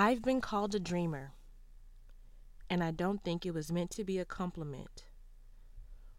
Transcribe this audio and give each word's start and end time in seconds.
I've 0.00 0.22
been 0.22 0.40
called 0.40 0.76
a 0.76 0.78
dreamer, 0.78 1.32
and 2.70 2.84
I 2.84 2.92
don't 2.92 3.20
think 3.24 3.44
it 3.44 3.52
was 3.52 3.72
meant 3.72 3.90
to 3.90 4.04
be 4.04 4.20
a 4.20 4.24
compliment. 4.24 5.06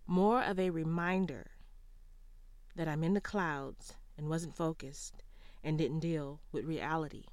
More 0.05 0.43
of 0.43 0.59
a 0.59 0.69
reminder 0.69 1.51
that 2.75 2.89
I'm 2.89 3.05
in 3.05 3.13
the 3.13 3.21
clouds 3.21 3.93
and 4.17 4.27
wasn't 4.27 4.57
focused 4.57 5.23
and 5.63 5.77
didn't 5.77 6.01
deal 6.01 6.41
with 6.51 6.65
reality. 6.65 7.23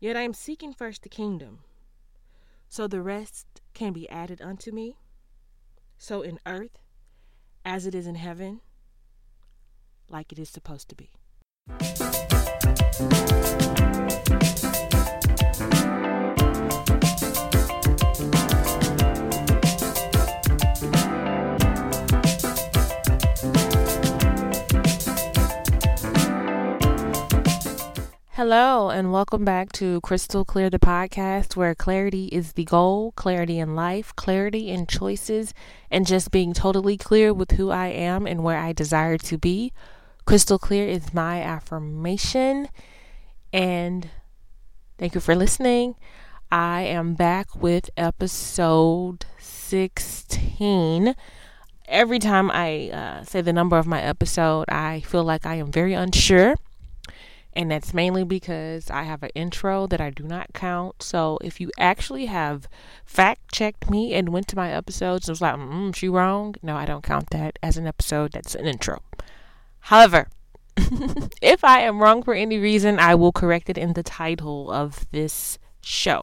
Yet 0.00 0.16
I 0.16 0.22
am 0.22 0.34
seeking 0.34 0.74
first 0.74 1.04
the 1.04 1.08
kingdom, 1.08 1.60
so 2.68 2.88
the 2.88 3.02
rest 3.02 3.46
can 3.72 3.92
be 3.92 4.10
added 4.10 4.42
unto 4.42 4.72
me. 4.72 4.96
So 5.96 6.22
in 6.22 6.40
earth, 6.44 6.80
as 7.64 7.86
it 7.86 7.94
is 7.94 8.08
in 8.08 8.16
heaven, 8.16 8.62
like 10.10 10.32
it 10.32 10.40
is 10.40 10.48
supposed 10.48 10.88
to 10.88 10.96
be. 10.96 11.10
Hello, 28.38 28.88
and 28.88 29.10
welcome 29.10 29.44
back 29.44 29.72
to 29.72 30.00
Crystal 30.02 30.44
Clear, 30.44 30.70
the 30.70 30.78
podcast 30.78 31.56
where 31.56 31.74
clarity 31.74 32.26
is 32.26 32.52
the 32.52 32.62
goal, 32.62 33.10
clarity 33.16 33.58
in 33.58 33.74
life, 33.74 34.14
clarity 34.14 34.68
in 34.68 34.86
choices, 34.86 35.52
and 35.90 36.06
just 36.06 36.30
being 36.30 36.52
totally 36.52 36.96
clear 36.96 37.34
with 37.34 37.50
who 37.50 37.70
I 37.70 37.88
am 37.88 38.28
and 38.28 38.44
where 38.44 38.56
I 38.56 38.72
desire 38.72 39.18
to 39.18 39.38
be. 39.38 39.72
Crystal 40.24 40.56
clear 40.56 40.86
is 40.86 41.12
my 41.12 41.42
affirmation, 41.42 42.68
and 43.52 44.08
thank 44.98 45.16
you 45.16 45.20
for 45.20 45.34
listening. 45.34 45.96
I 46.48 46.82
am 46.82 47.14
back 47.14 47.56
with 47.56 47.90
episode 47.96 49.26
16 49.40 51.16
every 51.88 52.18
time 52.20 52.52
I 52.52 52.90
uh, 52.90 53.24
say 53.24 53.40
the 53.40 53.52
number 53.52 53.78
of 53.78 53.88
my 53.88 54.00
episode, 54.00 54.66
I 54.68 55.00
feel 55.00 55.24
like 55.24 55.44
I 55.44 55.56
am 55.56 55.72
very 55.72 55.94
unsure 55.94 56.54
and 57.58 57.72
that's 57.72 57.92
mainly 57.92 58.22
because 58.22 58.88
I 58.88 59.02
have 59.02 59.24
an 59.24 59.30
intro 59.34 59.88
that 59.88 60.00
I 60.00 60.10
do 60.10 60.22
not 60.22 60.52
count. 60.52 61.02
So 61.02 61.38
if 61.42 61.60
you 61.60 61.72
actually 61.76 62.26
have 62.26 62.68
fact 63.04 63.52
checked 63.52 63.90
me 63.90 64.14
and 64.14 64.28
went 64.28 64.46
to 64.48 64.56
my 64.56 64.70
episodes 64.70 65.26
and 65.26 65.32
was 65.32 65.40
like, 65.40 65.56
mm, 65.56 65.92
she 65.92 66.08
wrong, 66.08 66.54
no, 66.62 66.76
I 66.76 66.86
don't 66.86 67.02
count 67.02 67.30
that 67.30 67.58
as 67.60 67.76
an 67.76 67.88
episode. 67.88 68.30
That's 68.30 68.54
an 68.54 68.68
intro. 68.68 69.02
However, 69.80 70.28
if 71.42 71.64
I 71.64 71.80
am 71.80 71.98
wrong 71.98 72.22
for 72.22 72.32
any 72.32 72.58
reason, 72.58 73.00
I 73.00 73.16
will 73.16 73.32
correct 73.32 73.68
it 73.68 73.76
in 73.76 73.94
the 73.94 74.04
title 74.04 74.70
of 74.70 75.04
this 75.10 75.58
show. 75.80 76.22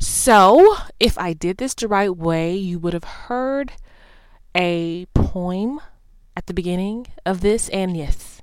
So, 0.00 0.76
if 0.98 1.16
I 1.18 1.34
did 1.34 1.58
this 1.58 1.74
the 1.74 1.86
right 1.86 2.14
way, 2.14 2.56
you 2.56 2.80
would 2.80 2.94
have 2.94 3.04
heard 3.04 3.74
a 4.56 5.06
poem 5.14 5.80
at 6.36 6.46
the 6.46 6.54
beginning 6.54 7.06
of 7.24 7.42
this, 7.42 7.68
and 7.68 7.96
yes, 7.96 8.35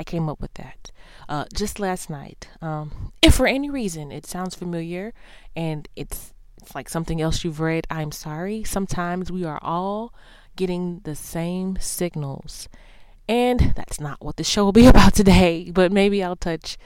I 0.00 0.04
came 0.04 0.30
up 0.30 0.40
with 0.40 0.54
that 0.54 0.90
uh, 1.28 1.44
just 1.52 1.78
last 1.78 2.08
night. 2.08 2.48
Um, 2.62 3.12
if 3.22 3.34
for 3.34 3.46
any 3.46 3.68
reason 3.68 4.10
it 4.10 4.24
sounds 4.24 4.54
familiar 4.54 5.12
and 5.54 5.86
it's 5.94 6.32
it's 6.56 6.74
like 6.74 6.88
something 6.88 7.20
else 7.20 7.44
you've 7.44 7.60
read, 7.60 7.86
I'm 7.90 8.12
sorry. 8.12 8.64
Sometimes 8.64 9.30
we 9.30 9.44
are 9.44 9.58
all 9.62 10.14
getting 10.56 11.00
the 11.04 11.14
same 11.14 11.78
signals. 11.80 12.68
And 13.28 13.72
that's 13.76 14.00
not 14.00 14.22
what 14.22 14.36
the 14.36 14.44
show 14.44 14.64
will 14.64 14.72
be 14.72 14.86
about 14.94 15.14
today, 15.14 15.70
but 15.70 15.92
maybe 15.92 16.22
I'll 16.22 16.36
touch 16.36 16.76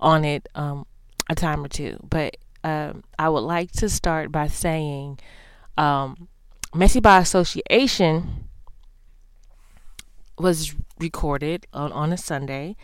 on 0.00 0.24
it 0.24 0.48
um, 0.54 0.86
a 1.28 1.34
time 1.34 1.64
or 1.64 1.68
two. 1.68 1.98
But 2.08 2.38
um, 2.64 3.04
I 3.18 3.28
would 3.28 3.40
like 3.40 3.72
to 3.72 3.88
start 3.88 4.32
by 4.32 4.46
saying 4.46 5.18
um, 5.76 6.28
Messy 6.74 7.00
by 7.00 7.18
Association 7.18 8.47
was 10.38 10.74
recorded 10.98 11.66
on, 11.72 11.92
on 11.92 12.12
a 12.12 12.16
Sunday 12.16 12.76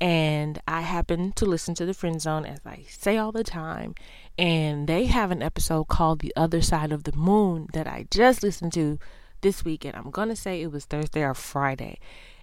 and 0.00 0.60
I 0.68 0.82
happened 0.82 1.36
to 1.36 1.46
listen 1.46 1.74
to 1.76 1.86
the 1.86 1.94
Friend 1.94 2.20
Zone 2.20 2.44
as 2.44 2.60
I 2.66 2.84
say 2.88 3.16
all 3.16 3.32
the 3.32 3.44
time. 3.44 3.94
And 4.38 4.86
they 4.86 5.06
have 5.06 5.30
an 5.30 5.42
episode 5.42 5.84
called 5.84 6.20
The 6.20 6.34
Other 6.36 6.60
Side 6.60 6.92
of 6.92 7.04
the 7.04 7.16
Moon 7.16 7.68
that 7.72 7.86
I 7.86 8.06
just 8.10 8.42
listened 8.42 8.74
to 8.74 8.98
this 9.40 9.64
week. 9.64 9.84
And 9.84 9.96
I'm 9.96 10.12
to 10.12 10.36
say 10.36 10.60
it 10.60 10.70
was 10.70 10.84
Thursday 10.84 11.22
or 11.22 11.32
Friday. 11.32 11.98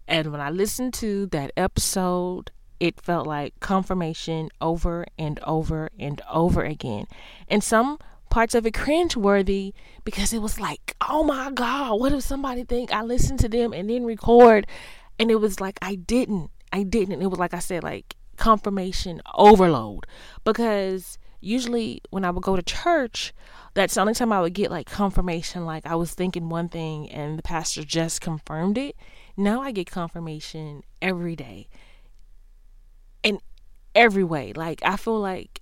And 0.07 0.31
when 0.31 0.41
I 0.41 0.49
listened 0.49 0.95
to 0.95 1.27
that 1.27 1.51
episode, 1.55 2.51
it 2.79 2.99
felt 2.99 3.27
like 3.27 3.59
confirmation 3.59 4.49
over 4.59 5.05
and 5.17 5.39
over 5.41 5.89
and 5.99 6.21
over 6.31 6.63
again. 6.63 7.05
And 7.47 7.63
some 7.63 7.99
parts 8.33 8.55
of 8.55 8.65
it 8.65 8.73
cringeworthy 8.73 9.73
because 10.03 10.33
it 10.33 10.39
was 10.39 10.59
like, 10.59 10.95
oh 11.07 11.23
my 11.23 11.51
God, 11.51 11.99
what 11.99 12.11
if 12.13 12.23
somebody 12.23 12.63
think 12.63 12.91
I 12.91 13.03
listened 13.03 13.37
to 13.41 13.47
them 13.47 13.73
and 13.73 13.87
then 13.87 14.05
record? 14.05 14.65
And 15.19 15.29
it 15.29 15.35
was 15.35 15.61
like, 15.61 15.77
I 15.83 15.93
didn't. 15.93 16.49
I 16.71 16.81
didn't. 16.81 17.21
It 17.21 17.27
was 17.27 17.37
like 17.37 17.53
I 17.53 17.59
said, 17.59 17.83
like 17.83 18.15
confirmation 18.35 19.21
overload. 19.35 20.07
Because 20.43 21.19
usually 21.41 22.01
when 22.09 22.25
I 22.25 22.31
would 22.31 22.41
go 22.41 22.55
to 22.55 22.63
church, 22.63 23.35
that's 23.75 23.93
the 23.93 24.01
only 24.01 24.15
time 24.15 24.33
I 24.33 24.41
would 24.41 24.55
get 24.55 24.71
like 24.71 24.87
confirmation, 24.87 25.67
like 25.67 25.85
I 25.85 25.93
was 25.93 26.15
thinking 26.15 26.49
one 26.49 26.69
thing 26.69 27.11
and 27.11 27.37
the 27.37 27.43
pastor 27.43 27.83
just 27.83 28.19
confirmed 28.19 28.79
it. 28.79 28.95
Now 29.37 29.61
I 29.61 29.71
get 29.71 29.91
confirmation 29.91 30.81
every 31.03 31.35
day. 31.35 31.67
In 33.21 33.37
every 33.93 34.23
way. 34.23 34.53
Like 34.53 34.81
I 34.83 34.97
feel 34.97 35.19
like 35.19 35.61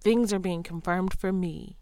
things 0.00 0.32
are 0.32 0.38
being 0.38 0.62
confirmed 0.62 1.12
for 1.12 1.30
me 1.30 1.76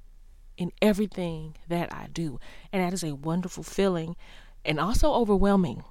in 0.59 0.73
everything 0.83 1.57
that 1.69 1.95
I 1.95 2.09
do. 2.13 2.39
And 2.73 2.83
that 2.83 2.93
is 2.93 3.03
a 3.03 3.15
wonderful 3.15 3.63
feeling 3.63 4.17
and 4.65 4.79
also 4.79 5.13
overwhelming 5.15 5.85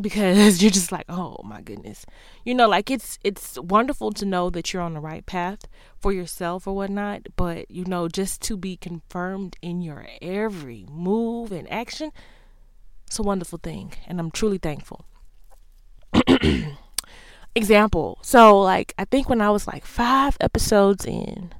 because 0.00 0.60
you're 0.62 0.70
just 0.70 0.90
like, 0.90 1.04
"Oh 1.08 1.40
my 1.44 1.60
goodness." 1.60 2.04
You 2.44 2.54
know, 2.54 2.68
like 2.68 2.90
it's 2.90 3.18
it's 3.22 3.58
wonderful 3.60 4.10
to 4.12 4.24
know 4.24 4.50
that 4.50 4.72
you're 4.72 4.82
on 4.82 4.94
the 4.94 5.00
right 5.00 5.24
path 5.24 5.68
for 6.00 6.12
yourself 6.12 6.66
or 6.66 6.74
whatnot, 6.74 7.28
but 7.36 7.70
you 7.70 7.84
know, 7.84 8.08
just 8.08 8.42
to 8.42 8.56
be 8.56 8.76
confirmed 8.76 9.56
in 9.62 9.82
your 9.82 10.06
every 10.20 10.86
move 10.90 11.52
and 11.52 11.70
action, 11.70 12.10
it's 13.06 13.18
a 13.18 13.22
wonderful 13.22 13.58
thing, 13.62 13.92
and 14.08 14.18
I'm 14.18 14.30
truly 14.30 14.58
thankful. 14.58 15.04
Example. 17.56 18.18
So, 18.22 18.60
like, 18.60 18.94
I 18.98 19.04
think 19.04 19.28
when 19.28 19.40
I 19.40 19.50
was 19.50 19.68
like 19.68 19.84
5 19.84 20.36
episodes 20.40 21.04
in, 21.04 21.52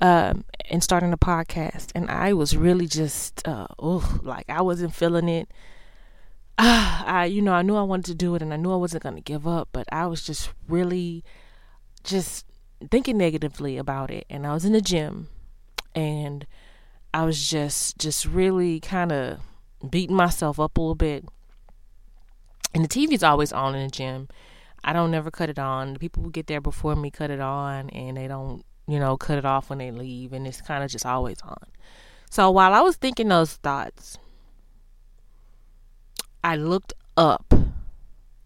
um, 0.00 0.44
and 0.70 0.82
starting 0.82 1.12
a 1.12 1.18
podcast, 1.18 1.90
and 1.94 2.10
I 2.10 2.32
was 2.32 2.56
really 2.56 2.86
just, 2.86 3.46
uh, 3.46 3.66
oh, 3.78 4.18
like 4.22 4.48
I 4.48 4.62
wasn't 4.62 4.94
feeling 4.94 5.28
it. 5.28 5.50
I, 6.58 7.28
you 7.30 7.42
know, 7.42 7.52
I 7.52 7.62
knew 7.62 7.76
I 7.76 7.82
wanted 7.82 8.06
to 8.06 8.14
do 8.14 8.34
it, 8.34 8.42
and 8.42 8.52
I 8.52 8.56
knew 8.56 8.72
I 8.72 8.76
wasn't 8.76 9.02
going 9.02 9.14
to 9.14 9.20
give 9.20 9.46
up, 9.46 9.68
but 9.72 9.86
I 9.92 10.06
was 10.06 10.22
just 10.22 10.50
really, 10.68 11.24
just 12.04 12.46
thinking 12.90 13.16
negatively 13.16 13.78
about 13.78 14.10
it. 14.10 14.26
And 14.28 14.46
I 14.46 14.52
was 14.52 14.64
in 14.64 14.72
the 14.72 14.80
gym, 14.80 15.28
and 15.94 16.46
I 17.14 17.24
was 17.24 17.48
just, 17.48 17.98
just 17.98 18.26
really 18.26 18.80
kind 18.80 19.12
of 19.12 19.40
beating 19.88 20.16
myself 20.16 20.60
up 20.60 20.76
a 20.76 20.80
little 20.80 20.94
bit. 20.94 21.24
And 22.74 22.84
the 22.84 22.88
TV's 22.88 23.22
always 23.22 23.52
on 23.52 23.74
in 23.74 23.84
the 23.84 23.90
gym. 23.90 24.28
I 24.84 24.92
don't 24.92 25.10
never 25.10 25.30
cut 25.30 25.48
it 25.48 25.58
on. 25.58 25.94
The 25.94 25.98
people 25.98 26.22
who 26.22 26.30
get 26.30 26.46
there 26.46 26.60
before 26.60 26.94
me 26.94 27.10
cut 27.10 27.30
it 27.30 27.40
on, 27.40 27.88
and 27.90 28.16
they 28.16 28.28
don't 28.28 28.62
you 28.86 28.98
know, 28.98 29.16
cut 29.16 29.38
it 29.38 29.44
off 29.44 29.70
when 29.70 29.78
they 29.78 29.90
leave, 29.90 30.32
and 30.32 30.46
it's 30.46 30.60
kind 30.60 30.84
of 30.84 30.90
just 30.90 31.06
always 31.06 31.40
on. 31.42 31.66
So 32.30 32.50
while 32.50 32.74
I 32.74 32.80
was 32.80 32.96
thinking 32.96 33.28
those 33.28 33.54
thoughts, 33.54 34.18
I 36.44 36.56
looked 36.56 36.92
up 37.16 37.52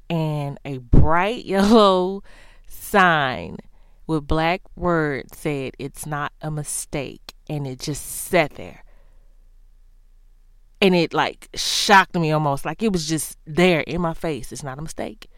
and 0.09 0.59
a 0.65 0.78
bright 0.78 1.45
yellow 1.47 2.23
sign 2.67 3.59
with 4.06 4.27
black 4.27 4.63
words 4.77 5.39
said, 5.39 5.75
It's 5.78 6.07
not 6.07 6.33
a 6.43 6.51
mistake. 6.51 7.34
And 7.48 7.66
it 7.66 7.81
just 7.81 8.04
sat 8.04 8.54
there. 8.54 8.84
And 10.81 10.95
it 10.95 11.13
like 11.13 11.48
shocked 11.54 12.15
me 12.15 12.33
almost. 12.33 12.65
Like 12.65 12.83
it 12.83 12.93
was 12.93 13.09
just 13.09 13.39
there 13.45 13.81
in 13.81 14.01
my 14.01 14.15
face. 14.15 14.51
It's 14.51 14.63
not 14.63 14.78
a 14.78 14.83
mistake. 14.83 15.28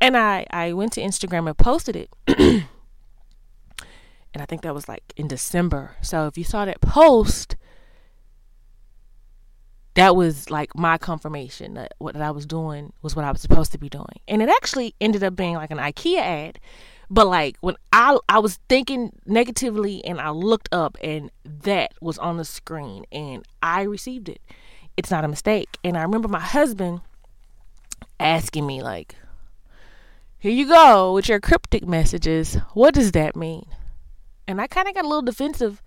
And 0.00 0.16
I, 0.16 0.46
I 0.50 0.72
went 0.72 0.92
to 0.94 1.00
Instagram 1.00 1.46
and 1.46 1.56
posted 1.56 1.96
it. 1.96 2.64
and 4.36 4.42
I 4.42 4.44
think 4.44 4.60
that 4.60 4.74
was 4.74 4.86
like 4.86 5.14
in 5.16 5.28
December. 5.28 5.96
So 6.02 6.26
if 6.26 6.36
you 6.36 6.44
saw 6.44 6.66
that 6.66 6.82
post, 6.82 7.56
that 9.94 10.14
was 10.14 10.50
like 10.50 10.76
my 10.76 10.98
confirmation 10.98 11.72
that 11.72 11.94
what 11.96 12.14
I 12.16 12.30
was 12.32 12.44
doing 12.44 12.92
was 13.00 13.16
what 13.16 13.24
I 13.24 13.32
was 13.32 13.40
supposed 13.40 13.72
to 13.72 13.78
be 13.78 13.88
doing. 13.88 14.20
And 14.28 14.42
it 14.42 14.50
actually 14.50 14.94
ended 15.00 15.24
up 15.24 15.36
being 15.36 15.54
like 15.54 15.70
an 15.70 15.78
IKEA 15.78 16.18
ad. 16.18 16.60
But 17.08 17.28
like 17.28 17.56
when 17.62 17.76
I 17.94 18.18
I 18.28 18.38
was 18.40 18.58
thinking 18.68 19.18
negatively 19.24 20.04
and 20.04 20.20
I 20.20 20.28
looked 20.28 20.68
up 20.70 20.98
and 21.02 21.30
that 21.42 21.94
was 22.02 22.18
on 22.18 22.36
the 22.36 22.44
screen 22.44 23.06
and 23.10 23.42
I 23.62 23.84
received 23.84 24.28
it. 24.28 24.42
It's 24.98 25.10
not 25.10 25.24
a 25.24 25.28
mistake. 25.28 25.78
And 25.82 25.96
I 25.96 26.02
remember 26.02 26.28
my 26.28 26.40
husband 26.40 27.00
asking 28.20 28.66
me 28.66 28.82
like 28.82 29.14
here 30.38 30.52
you 30.52 30.68
go 30.68 31.14
with 31.14 31.26
your 31.26 31.40
cryptic 31.40 31.86
messages. 31.86 32.56
What 32.74 32.92
does 32.92 33.12
that 33.12 33.34
mean? 33.34 33.64
And 34.46 34.60
I 34.60 34.66
kind 34.66 34.88
of 34.88 34.94
got 34.94 35.04
a 35.04 35.08
little 35.08 35.22
defensive 35.22 35.82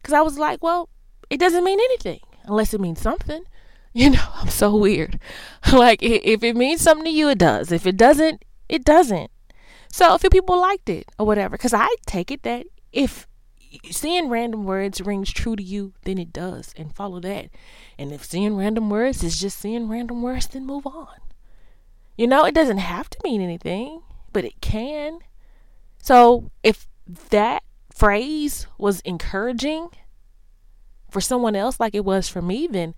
because 0.00 0.14
I 0.14 0.20
was 0.20 0.38
like, 0.38 0.62
well, 0.62 0.88
it 1.28 1.38
doesn't 1.38 1.64
mean 1.64 1.78
anything 1.80 2.20
unless 2.44 2.74
it 2.74 2.80
means 2.80 3.00
something. 3.00 3.44
You 3.92 4.10
know, 4.10 4.24
I'm 4.36 4.50
so 4.50 4.76
weird. 4.76 5.18
like, 5.72 6.00
if 6.00 6.44
it 6.44 6.54
means 6.54 6.80
something 6.80 7.06
to 7.06 7.10
you, 7.10 7.28
it 7.28 7.38
does. 7.38 7.72
If 7.72 7.88
it 7.88 7.96
doesn't, 7.96 8.44
it 8.68 8.84
doesn't. 8.84 9.32
So, 9.90 10.14
a 10.14 10.18
few 10.20 10.30
people 10.30 10.60
liked 10.60 10.88
it 10.88 11.08
or 11.18 11.26
whatever. 11.26 11.56
Because 11.56 11.74
I 11.74 11.92
take 12.06 12.30
it 12.30 12.44
that 12.44 12.66
if 12.92 13.26
seeing 13.90 14.28
random 14.28 14.64
words 14.64 15.00
rings 15.00 15.32
true 15.32 15.56
to 15.56 15.62
you, 15.64 15.92
then 16.04 16.18
it 16.18 16.32
does. 16.32 16.72
And 16.76 16.94
follow 16.94 17.18
that. 17.18 17.50
And 17.98 18.12
if 18.12 18.24
seeing 18.24 18.56
random 18.56 18.90
words 18.90 19.24
is 19.24 19.40
just 19.40 19.58
seeing 19.58 19.88
random 19.88 20.22
words, 20.22 20.46
then 20.46 20.66
move 20.66 20.86
on. 20.86 21.18
You 22.16 22.28
know, 22.28 22.44
it 22.44 22.54
doesn't 22.54 22.78
have 22.78 23.10
to 23.10 23.18
mean 23.24 23.40
anything, 23.40 24.02
but 24.32 24.44
it 24.44 24.60
can. 24.60 25.18
So, 26.00 26.52
if 26.62 26.86
that 27.30 27.64
phrase 28.00 28.66
was 28.78 29.00
encouraging 29.00 29.90
for 31.10 31.20
someone 31.20 31.54
else 31.54 31.78
like 31.78 31.94
it 31.94 32.02
was 32.02 32.28
for 32.28 32.40
me, 32.40 32.66
then 32.66 32.94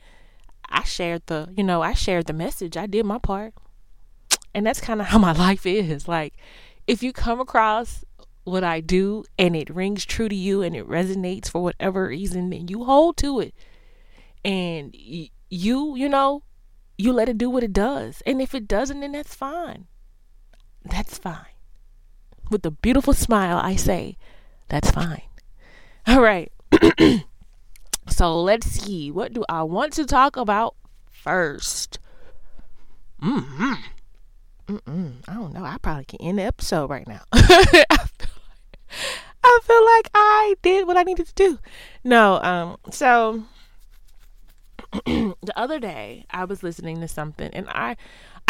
I 0.68 0.84
shared 0.84 1.22
the, 1.26 1.52
you 1.56 1.64
know, 1.64 1.82
I 1.82 1.92
shared 1.92 2.26
the 2.26 2.32
message. 2.32 2.76
I 2.76 2.86
did 2.86 3.04
my 3.04 3.18
part. 3.18 3.52
And 4.54 4.64
that's 4.64 4.80
kind 4.80 5.00
of 5.00 5.08
how 5.08 5.18
my 5.28 5.32
life 5.32 5.66
is. 5.66 6.06
Like, 6.06 6.34
if 6.86 7.02
you 7.02 7.12
come 7.12 7.40
across 7.40 8.04
what 8.44 8.62
I 8.62 8.78
do 8.78 9.24
and 9.36 9.56
it 9.56 9.70
rings 9.70 10.04
true 10.04 10.28
to 10.28 10.36
you 10.36 10.62
and 10.62 10.76
it 10.76 10.88
resonates 10.88 11.48
for 11.50 11.60
whatever 11.64 12.06
reason, 12.06 12.50
then 12.50 12.68
you 12.68 12.84
hold 12.84 13.16
to 13.16 13.40
it. 13.40 13.54
And 14.44 14.94
you, 14.94 15.96
you 15.96 16.08
know, 16.08 16.44
you 16.96 17.12
let 17.12 17.28
it 17.28 17.38
do 17.38 17.50
what 17.50 17.64
it 17.64 17.72
does. 17.72 18.22
And 18.24 18.40
if 18.40 18.54
it 18.54 18.68
doesn't, 18.68 19.00
then 19.00 19.10
that's 19.10 19.34
fine. 19.34 19.88
That's 20.84 21.18
fine. 21.18 21.56
With 22.52 22.64
a 22.64 22.70
beautiful 22.70 23.14
smile, 23.14 23.58
I 23.58 23.74
say, 23.74 24.16
that's 24.68 24.90
fine. 24.90 25.22
All 26.06 26.20
right. 26.20 26.52
So 28.08 28.40
let's 28.40 28.66
see. 28.66 29.10
What 29.10 29.32
do 29.32 29.44
I 29.48 29.62
want 29.62 29.92
to 29.94 30.04
talk 30.04 30.36
about 30.36 30.74
first? 31.10 31.98
Mm-hmm. 33.22 33.72
Mm-mm. 34.68 35.14
I 35.28 35.34
don't 35.34 35.52
know. 35.52 35.64
I 35.64 35.76
probably 35.80 36.04
can 36.04 36.20
end 36.20 36.38
the 36.38 36.42
episode 36.42 36.90
right 36.90 37.06
now. 37.06 37.20
I, 37.32 37.86
feel 39.62 39.84
like, 39.84 40.10
I 40.14 40.54
did 40.62 40.86
what 40.86 40.96
I 40.96 41.02
needed 41.02 41.26
to 41.28 41.34
do. 41.34 41.58
No, 42.04 42.40
um, 42.42 42.76
so 42.90 43.44
the 45.06 45.52
other 45.56 45.78
day 45.80 46.26
I 46.30 46.44
was 46.44 46.62
listening 46.62 47.00
to 47.00 47.08
something 47.08 47.50
and 47.52 47.68
I 47.68 47.96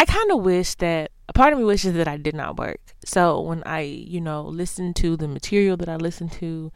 I 0.02 0.04
kind 0.04 0.32
of 0.32 0.40
wish 0.40 0.74
that 0.76 1.12
a 1.28 1.32
part 1.32 1.52
of 1.52 1.60
me 1.60 1.64
wishes 1.64 1.94
that 1.94 2.08
I 2.08 2.16
did 2.16 2.34
not 2.34 2.58
work. 2.58 2.80
So 3.04 3.40
when 3.40 3.62
I, 3.64 3.82
you 3.82 4.20
know, 4.20 4.42
listen 4.42 4.94
to 4.94 5.16
the 5.16 5.28
material 5.28 5.76
that 5.76 5.88
I 5.88 5.94
listen 5.94 6.28
to, 6.40 6.72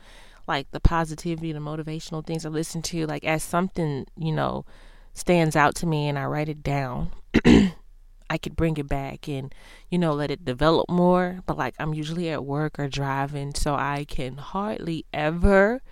like 0.47 0.71
the 0.71 0.79
positivity, 0.79 1.51
the 1.51 1.59
motivational 1.59 2.25
things 2.25 2.47
I 2.47 2.51
listen 2.51 2.83
to, 2.83 3.05
like 3.05 3.25
as 3.25 3.43
something, 3.43 4.07
you 4.17 4.31
know, 4.31 4.65
stands 5.13 5.57
out 5.57 5.75
to 5.75 5.87
me 5.87 6.07
and 6.07 6.17
I 6.17 6.27
write 6.27 6.49
it 6.49 6.63
down, 6.63 7.11
I 7.45 8.39
could 8.41 8.55
bring 8.55 8.77
it 8.77 8.87
back 8.87 9.29
and, 9.29 9.53
you 9.91 9.99
know, 9.99 10.15
let 10.15 10.31
it 10.31 10.45
develop 10.45 10.89
more. 10.89 11.41
But 11.47 11.59
like 11.59 11.75
I'm 11.81 11.95
usually 11.95 12.31
at 12.31 12.45
work 12.45 12.79
or 12.79 12.87
driving, 12.87 13.55
so 13.55 13.75
I 13.75 14.05
can 14.09 14.37
hardly 14.37 15.05
ever, 15.13 15.83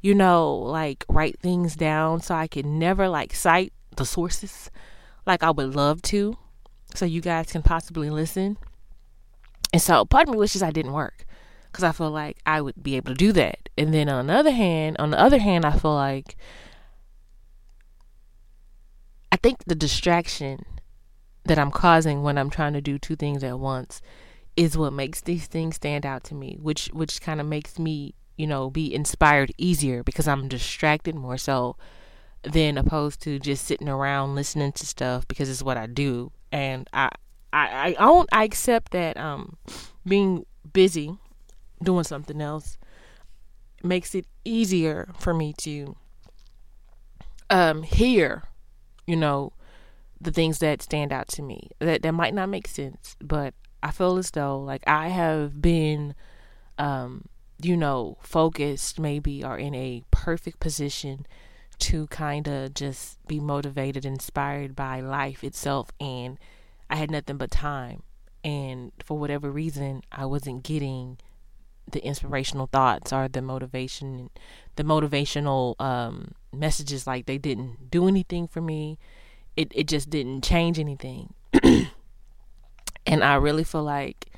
you 0.00 0.14
know, 0.14 0.54
like 0.54 1.04
write 1.10 1.38
things 1.38 1.76
down. 1.76 2.22
So 2.22 2.34
I 2.34 2.46
can 2.46 2.78
never 2.78 3.10
like 3.10 3.34
cite 3.34 3.74
the 3.94 4.06
sources 4.06 4.70
like 5.26 5.42
I 5.42 5.50
would 5.50 5.74
love 5.74 6.00
to. 6.02 6.38
So 6.94 7.04
you 7.04 7.20
guys 7.20 7.52
can 7.52 7.62
possibly 7.62 8.10
listen. 8.10 8.56
And 9.72 9.80
so 9.80 10.04
part 10.04 10.28
of 10.28 10.32
me 10.32 10.38
wishes 10.38 10.62
I 10.62 10.70
didn't 10.70 10.92
work 10.92 11.24
because 11.70 11.84
I 11.84 11.92
feel 11.92 12.10
like 12.10 12.38
I 12.44 12.60
would 12.60 12.82
be 12.82 12.96
able 12.96 13.12
to 13.12 13.16
do 13.16 13.32
that. 13.32 13.68
And 13.78 13.94
then 13.94 14.08
on 14.08 14.26
the 14.26 14.34
other 14.34 14.50
hand, 14.50 14.96
on 14.98 15.10
the 15.10 15.18
other 15.18 15.38
hand, 15.38 15.64
I 15.64 15.72
feel 15.72 15.94
like 15.94 16.36
I 19.30 19.36
think 19.36 19.64
the 19.64 19.74
distraction 19.74 20.66
that 21.44 21.58
I'm 21.58 21.70
causing 21.70 22.22
when 22.22 22.36
I'm 22.36 22.50
trying 22.50 22.74
to 22.74 22.82
do 22.82 22.98
two 22.98 23.16
things 23.16 23.42
at 23.42 23.58
once 23.58 24.02
is 24.56 24.76
what 24.76 24.92
makes 24.92 25.22
these 25.22 25.46
things 25.46 25.76
stand 25.76 26.04
out 26.04 26.22
to 26.24 26.34
me, 26.34 26.58
which 26.60 26.88
which 26.88 27.22
kind 27.22 27.40
of 27.40 27.46
makes 27.46 27.78
me, 27.78 28.14
you 28.36 28.46
know, 28.46 28.68
be 28.68 28.94
inspired 28.94 29.52
easier 29.56 30.02
because 30.02 30.28
I'm 30.28 30.48
distracted 30.48 31.14
more 31.14 31.38
so 31.38 31.76
than 32.42 32.76
opposed 32.76 33.22
to 33.22 33.38
just 33.38 33.64
sitting 33.64 33.88
around 33.88 34.34
listening 34.34 34.72
to 34.72 34.86
stuff 34.86 35.26
because 35.26 35.48
it's 35.48 35.62
what 35.62 35.78
I 35.78 35.86
do. 35.86 36.32
And 36.52 36.88
I 36.92 37.08
I 37.52 37.94
I 37.96 37.96
own 37.98 38.26
I 38.32 38.44
accept 38.44 38.92
that 38.92 39.16
um 39.16 39.56
being 40.06 40.46
busy 40.72 41.18
doing 41.82 42.04
something 42.04 42.40
else 42.40 42.78
makes 43.82 44.14
it 44.14 44.26
easier 44.44 45.08
for 45.18 45.34
me 45.34 45.52
to 45.58 45.96
um 47.50 47.82
hear 47.82 48.44
you 49.06 49.16
know 49.16 49.52
the 50.20 50.30
things 50.30 50.60
that 50.60 50.80
stand 50.82 51.12
out 51.12 51.26
to 51.28 51.42
me. 51.42 51.70
That 51.80 52.02
that 52.02 52.12
might 52.12 52.34
not 52.34 52.48
make 52.48 52.68
sense 52.68 53.16
but 53.20 53.54
i 53.82 53.90
feel 53.90 54.16
as 54.16 54.30
though 54.30 54.58
like 54.60 54.82
i 54.86 55.08
have 55.08 55.60
been 55.60 56.14
um 56.78 57.24
you 57.60 57.76
know 57.76 58.16
focused 58.22 59.00
maybe 59.00 59.44
or 59.44 59.58
in 59.58 59.74
a 59.74 60.04
perfect 60.10 60.60
position 60.60 61.26
to 61.78 62.06
kind 62.08 62.48
of 62.48 62.74
just 62.74 63.24
be 63.26 63.40
motivated 63.40 64.04
inspired 64.04 64.76
by 64.76 65.00
life 65.00 65.42
itself 65.42 65.90
and 66.00 66.38
i 66.90 66.96
had 66.96 67.10
nothing 67.10 67.36
but 67.36 67.50
time. 67.50 68.02
And 68.44 68.90
for 69.04 69.18
whatever 69.18 69.50
reason 69.50 70.02
i 70.10 70.24
wasn't 70.26 70.62
getting 70.62 71.18
the 71.90 72.04
inspirational 72.04 72.68
thoughts 72.72 73.12
or 73.12 73.28
the 73.28 73.42
motivation 73.42 74.30
the 74.76 74.84
motivational 74.84 75.80
um, 75.80 76.32
messages 76.52 77.06
like 77.06 77.26
they 77.26 77.38
didn't 77.38 77.90
do 77.90 78.08
anything 78.08 78.46
for 78.46 78.60
me. 78.60 78.98
It, 79.56 79.70
it 79.74 79.86
just 79.86 80.08
didn't 80.08 80.42
change 80.42 80.78
anything. 80.78 81.34
And 83.04 83.24
i 83.24 83.34
really 83.34 83.64
feel 83.64 83.82
like 83.82 84.30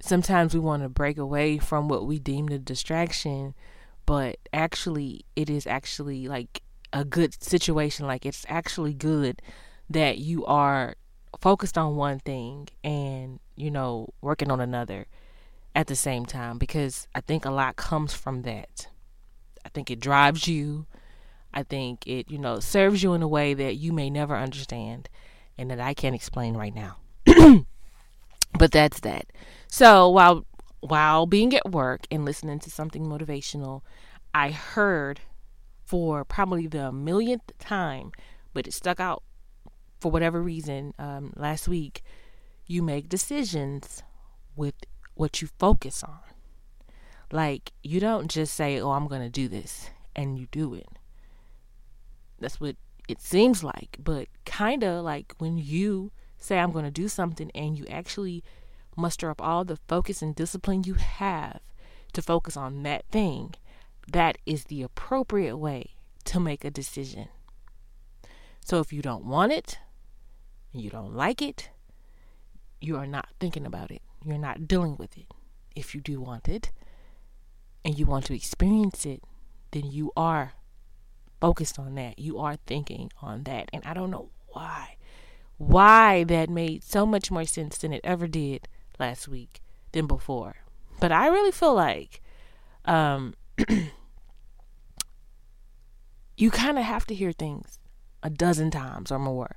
sometimes 0.00 0.54
we 0.54 0.60
want 0.60 0.82
to 0.82 0.88
break 0.88 1.18
away 1.18 1.58
from 1.58 1.88
what 1.88 2.06
we 2.06 2.18
deem 2.18 2.46
the 2.46 2.58
distraction 2.58 3.54
but 4.08 4.38
actually 4.54 5.22
it 5.36 5.50
is 5.50 5.66
actually 5.66 6.26
like 6.28 6.62
a 6.94 7.04
good 7.04 7.42
situation 7.44 8.06
like 8.06 8.24
it's 8.24 8.46
actually 8.48 8.94
good 8.94 9.42
that 9.90 10.16
you 10.16 10.46
are 10.46 10.94
focused 11.38 11.76
on 11.76 11.94
one 11.94 12.18
thing 12.18 12.66
and 12.82 13.38
you 13.54 13.70
know 13.70 14.08
working 14.22 14.50
on 14.50 14.60
another 14.60 15.06
at 15.74 15.86
the 15.86 15.94
same 15.94 16.26
time 16.26 16.58
because 16.58 17.06
I 17.14 17.20
think 17.20 17.44
a 17.44 17.50
lot 17.50 17.76
comes 17.76 18.12
from 18.14 18.42
that. 18.42 18.88
I 19.64 19.68
think 19.68 19.90
it 19.92 20.00
drives 20.00 20.48
you. 20.48 20.86
I 21.54 21.62
think 21.62 22.04
it, 22.04 22.28
you 22.30 22.38
know, 22.38 22.58
serves 22.58 23.02
you 23.02 23.14
in 23.14 23.22
a 23.22 23.28
way 23.28 23.54
that 23.54 23.76
you 23.76 23.92
may 23.92 24.10
never 24.10 24.36
understand 24.36 25.08
and 25.56 25.70
that 25.70 25.78
I 25.78 25.94
can't 25.94 26.16
explain 26.16 26.56
right 26.56 26.74
now. 26.74 26.96
but 28.58 28.72
that's 28.72 29.00
that. 29.00 29.26
So 29.68 30.08
while 30.08 30.46
while 30.80 31.26
being 31.26 31.54
at 31.54 31.70
work 31.70 32.06
and 32.10 32.24
listening 32.24 32.58
to 32.60 32.70
something 32.70 33.04
motivational, 33.06 33.82
I 34.34 34.50
heard 34.50 35.20
for 35.84 36.24
probably 36.24 36.66
the 36.66 36.92
millionth 36.92 37.50
time, 37.58 38.12
but 38.52 38.66
it 38.66 38.74
stuck 38.74 39.00
out 39.00 39.22
for 40.00 40.10
whatever 40.12 40.42
reason 40.42 40.94
um, 40.98 41.32
last 41.36 41.66
week. 41.66 42.02
You 42.66 42.82
make 42.82 43.08
decisions 43.08 44.02
with 44.54 44.74
what 45.14 45.40
you 45.40 45.48
focus 45.58 46.02
on. 46.02 46.20
Like, 47.32 47.72
you 47.82 48.00
don't 48.00 48.30
just 48.30 48.54
say, 48.54 48.80
oh, 48.80 48.90
I'm 48.90 49.08
going 49.08 49.22
to 49.22 49.28
do 49.28 49.48
this, 49.48 49.90
and 50.14 50.38
you 50.38 50.46
do 50.50 50.74
it. 50.74 50.88
That's 52.38 52.60
what 52.60 52.76
it 53.08 53.20
seems 53.20 53.64
like. 53.64 53.96
But 53.98 54.28
kind 54.44 54.82
of 54.82 55.04
like 55.04 55.34
when 55.38 55.58
you 55.58 56.12
say, 56.38 56.58
I'm 56.58 56.72
going 56.72 56.84
to 56.84 56.90
do 56.90 57.08
something, 57.08 57.50
and 57.54 57.76
you 57.76 57.86
actually 57.86 58.44
muster 58.98 59.30
up 59.30 59.40
all 59.40 59.64
the 59.64 59.78
focus 59.88 60.20
and 60.20 60.34
discipline 60.34 60.84
you 60.84 60.94
have 60.94 61.60
to 62.12 62.20
focus 62.22 62.56
on 62.56 62.82
that 62.82 63.04
thing, 63.10 63.54
that 64.10 64.38
is 64.44 64.64
the 64.64 64.82
appropriate 64.82 65.56
way 65.56 65.92
to 66.24 66.40
make 66.40 66.64
a 66.64 66.70
decision. 66.70 67.28
So 68.64 68.80
if 68.80 68.92
you 68.92 69.00
don't 69.00 69.24
want 69.24 69.52
it, 69.52 69.78
and 70.72 70.82
you 70.82 70.90
don't 70.90 71.14
like 71.14 71.40
it, 71.40 71.70
you 72.80 72.96
are 72.96 73.06
not 73.06 73.28
thinking 73.40 73.64
about 73.64 73.90
it 73.90 74.02
you're 74.24 74.38
not 74.38 74.66
dealing 74.66 74.96
with 74.96 75.16
it. 75.16 75.26
If 75.74 75.94
you 75.94 76.00
do 76.00 76.20
want 76.20 76.48
it 76.48 76.72
and 77.84 77.98
you 77.98 78.06
want 78.06 78.26
to 78.26 78.34
experience 78.34 79.06
it, 79.06 79.22
then 79.70 79.90
you 79.90 80.12
are 80.16 80.54
focused 81.40 81.78
on 81.78 81.94
that. 81.94 82.18
You 82.18 82.38
are 82.38 82.56
thinking 82.66 83.10
on 83.22 83.44
that. 83.44 83.68
And 83.72 83.84
I 83.84 83.94
don't 83.94 84.10
know 84.10 84.30
why. 84.48 84.96
Why 85.56 86.24
that 86.24 86.50
made 86.50 86.84
so 86.84 87.06
much 87.06 87.30
more 87.30 87.44
sense 87.44 87.78
than 87.78 87.92
it 87.92 88.00
ever 88.04 88.26
did 88.26 88.68
last 88.98 89.28
week 89.28 89.60
than 89.92 90.06
before. 90.06 90.56
But 91.00 91.12
I 91.12 91.28
really 91.28 91.52
feel 91.52 91.74
like 91.74 92.20
um, 92.84 93.34
you 96.36 96.50
kind 96.50 96.78
of 96.78 96.84
have 96.84 97.06
to 97.06 97.14
hear 97.14 97.32
things 97.32 97.78
a 98.22 98.30
dozen 98.30 98.70
times 98.70 99.12
or 99.12 99.18
more 99.18 99.56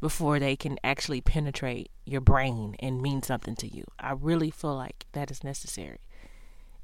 before 0.00 0.38
they 0.38 0.56
can 0.56 0.78
actually 0.84 1.20
penetrate 1.20 1.90
your 2.04 2.20
brain 2.20 2.76
and 2.80 3.00
mean 3.00 3.22
something 3.22 3.56
to 3.56 3.66
you. 3.66 3.84
I 3.98 4.12
really 4.12 4.50
feel 4.50 4.76
like 4.76 5.06
that 5.12 5.30
is 5.30 5.42
necessary. 5.42 6.00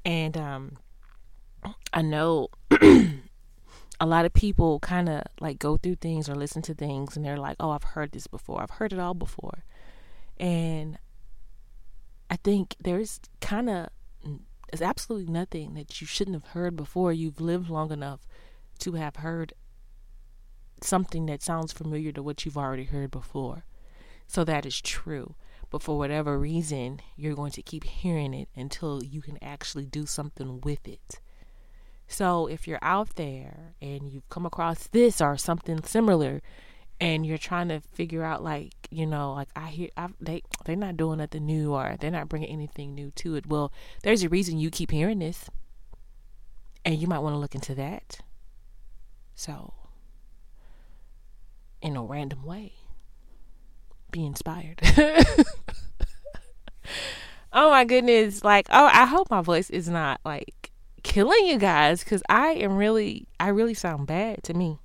And 0.03 0.35
um 0.35 0.77
I 1.93 2.01
know 2.01 2.47
a 2.71 4.05
lot 4.05 4.25
of 4.25 4.33
people 4.33 4.79
kind 4.79 5.07
of 5.07 5.21
like 5.39 5.59
go 5.59 5.77
through 5.77 5.97
things 5.97 6.27
or 6.27 6.33
listen 6.33 6.63
to 6.63 6.73
things 6.73 7.15
and 7.15 7.23
they're 7.23 7.37
like, 7.37 7.57
"Oh, 7.59 7.69
I've 7.69 7.83
heard 7.83 8.11
this 8.11 8.25
before. 8.25 8.61
I've 8.61 8.71
heard 8.71 8.93
it 8.93 8.99
all 8.99 9.13
before." 9.13 9.63
And 10.39 10.97
I 12.31 12.37
think 12.37 12.77
there's 12.79 13.19
kind 13.41 13.69
of 13.69 13.89
there's 14.71 14.81
absolutely 14.81 15.31
nothing 15.31 15.73
that 15.73 15.99
you 15.99 16.07
shouldn't 16.07 16.35
have 16.35 16.53
heard 16.53 16.77
before. 16.77 17.11
You've 17.11 17.41
lived 17.41 17.69
long 17.69 17.91
enough 17.91 18.25
to 18.79 18.93
have 18.93 19.17
heard 19.17 19.51
something 20.81 21.25
that 21.25 21.43
sounds 21.43 21.73
familiar 21.73 22.13
to 22.13 22.23
what 22.23 22.45
you've 22.45 22.57
already 22.57 22.85
heard 22.85 23.11
before. 23.11 23.65
So 24.27 24.45
that 24.45 24.65
is 24.65 24.79
true. 24.79 25.35
But 25.69 25.83
for 25.83 25.97
whatever 25.97 26.39
reason, 26.39 27.01
you're 27.17 27.35
going 27.35 27.51
to 27.51 27.61
keep 27.61 27.83
hearing 27.83 28.33
it 28.33 28.47
until 28.55 29.03
you 29.03 29.21
can 29.21 29.37
actually 29.43 29.85
do 29.85 30.05
something 30.05 30.61
with 30.61 30.87
it. 30.87 31.19
So 32.07 32.47
if 32.47 32.65
you're 32.65 32.79
out 32.81 33.15
there 33.15 33.75
and 33.81 34.09
you've 34.09 34.29
come 34.29 34.45
across 34.45 34.87
this 34.87 35.19
or 35.19 35.35
something 35.37 35.83
similar, 35.83 36.41
and 37.01 37.25
you're 37.25 37.39
trying 37.39 37.67
to 37.67 37.81
figure 37.81 38.23
out 38.23 38.43
like 38.43 38.73
you 38.91 39.07
know 39.07 39.33
like 39.33 39.49
i 39.55 39.67
hear 39.67 39.89
I, 39.97 40.07
they 40.21 40.43
they're 40.65 40.75
not 40.75 40.95
doing 40.95 41.17
nothing 41.17 41.45
new 41.45 41.73
or 41.73 41.97
they're 41.99 42.11
not 42.11 42.29
bringing 42.29 42.49
anything 42.49 42.93
new 42.93 43.11
to 43.15 43.35
it. 43.35 43.47
Well 43.47 43.73
there's 44.03 44.23
a 44.23 44.29
reason 44.29 44.59
you 44.59 44.69
keep 44.69 44.91
hearing 44.91 45.19
this 45.19 45.49
and 46.85 46.95
you 46.95 47.07
might 47.07 47.19
want 47.19 47.33
to 47.33 47.39
look 47.39 47.55
into 47.55 47.75
that. 47.75 48.19
So 49.35 49.73
in 51.81 51.97
a 51.97 52.03
random 52.03 52.45
way 52.45 52.73
be 54.11 54.25
inspired. 54.25 54.81
Oh 57.53 57.69
my 57.69 57.83
goodness 57.83 58.43
like 58.45 58.67
oh 58.69 58.85
i 58.85 59.05
hope 59.05 59.29
my 59.29 59.41
voice 59.41 59.69
is 59.69 59.89
not 59.89 60.21
like 60.23 60.71
killing 61.03 61.45
you 61.45 61.57
guys 61.57 62.01
because 62.01 62.23
i 62.29 62.51
am 62.51 62.77
really 62.77 63.27
i 63.39 63.49
really 63.49 63.73
sound 63.73 64.07
bad 64.07 64.41
to 64.43 64.53
me 64.53 64.79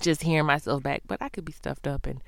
just 0.00 0.22
hearing 0.22 0.46
myself 0.46 0.82
back, 0.82 1.02
but 1.06 1.22
I 1.22 1.28
could 1.28 1.44
be 1.44 1.52
stuffed 1.52 1.86
up 1.86 2.06
and 2.06 2.22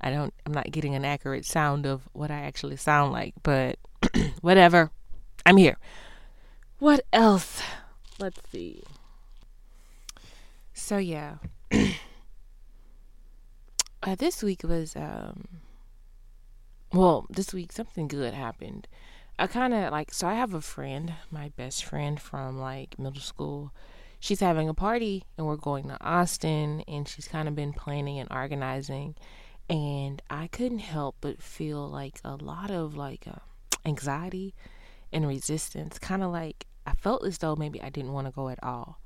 I 0.00 0.10
don't 0.10 0.34
I'm 0.44 0.52
not 0.52 0.70
getting 0.70 0.94
an 0.94 1.04
accurate 1.04 1.44
sound 1.44 1.86
of 1.86 2.08
what 2.12 2.30
I 2.30 2.40
actually 2.40 2.76
sound 2.76 3.12
like, 3.12 3.34
but 3.42 3.78
whatever. 4.40 4.90
I'm 5.46 5.56
here. 5.56 5.76
What 6.78 7.04
else? 7.12 7.62
Let's 8.18 8.40
see. 8.50 8.82
So 10.72 10.98
yeah. 10.98 11.36
uh, 14.02 14.14
this 14.16 14.42
week 14.42 14.62
was 14.64 14.94
um 14.96 15.48
well, 16.92 17.26
this 17.28 17.52
week 17.52 17.72
something 17.72 18.06
good 18.06 18.34
happened. 18.34 18.86
I 19.38 19.46
kind 19.48 19.74
of 19.74 19.90
like 19.90 20.12
so 20.12 20.28
I 20.28 20.34
have 20.34 20.54
a 20.54 20.60
friend, 20.60 21.14
my 21.30 21.50
best 21.56 21.84
friend 21.84 22.20
from 22.20 22.58
like 22.58 22.98
middle 22.98 23.20
school 23.20 23.72
she's 24.24 24.40
having 24.40 24.70
a 24.70 24.74
party 24.74 25.22
and 25.36 25.46
we're 25.46 25.54
going 25.54 25.86
to 25.86 26.02
Austin 26.02 26.82
and 26.88 27.06
she's 27.06 27.28
kind 27.28 27.46
of 27.46 27.54
been 27.54 27.74
planning 27.74 28.18
and 28.18 28.32
organizing. 28.32 29.14
And 29.68 30.22
I 30.30 30.46
couldn't 30.46 30.78
help 30.78 31.16
but 31.20 31.42
feel 31.42 31.86
like 31.86 32.20
a 32.24 32.36
lot 32.36 32.70
of 32.70 32.96
like 32.96 33.26
uh, 33.26 33.40
anxiety 33.84 34.54
and 35.12 35.28
resistance 35.28 35.98
kind 35.98 36.22
of 36.22 36.32
like 36.32 36.66
I 36.86 36.94
felt 36.94 37.26
as 37.26 37.36
though 37.36 37.54
maybe 37.54 37.82
I 37.82 37.90
didn't 37.90 38.14
want 38.14 38.26
to 38.26 38.30
go 38.30 38.48
at 38.48 38.58
all. 38.62 38.98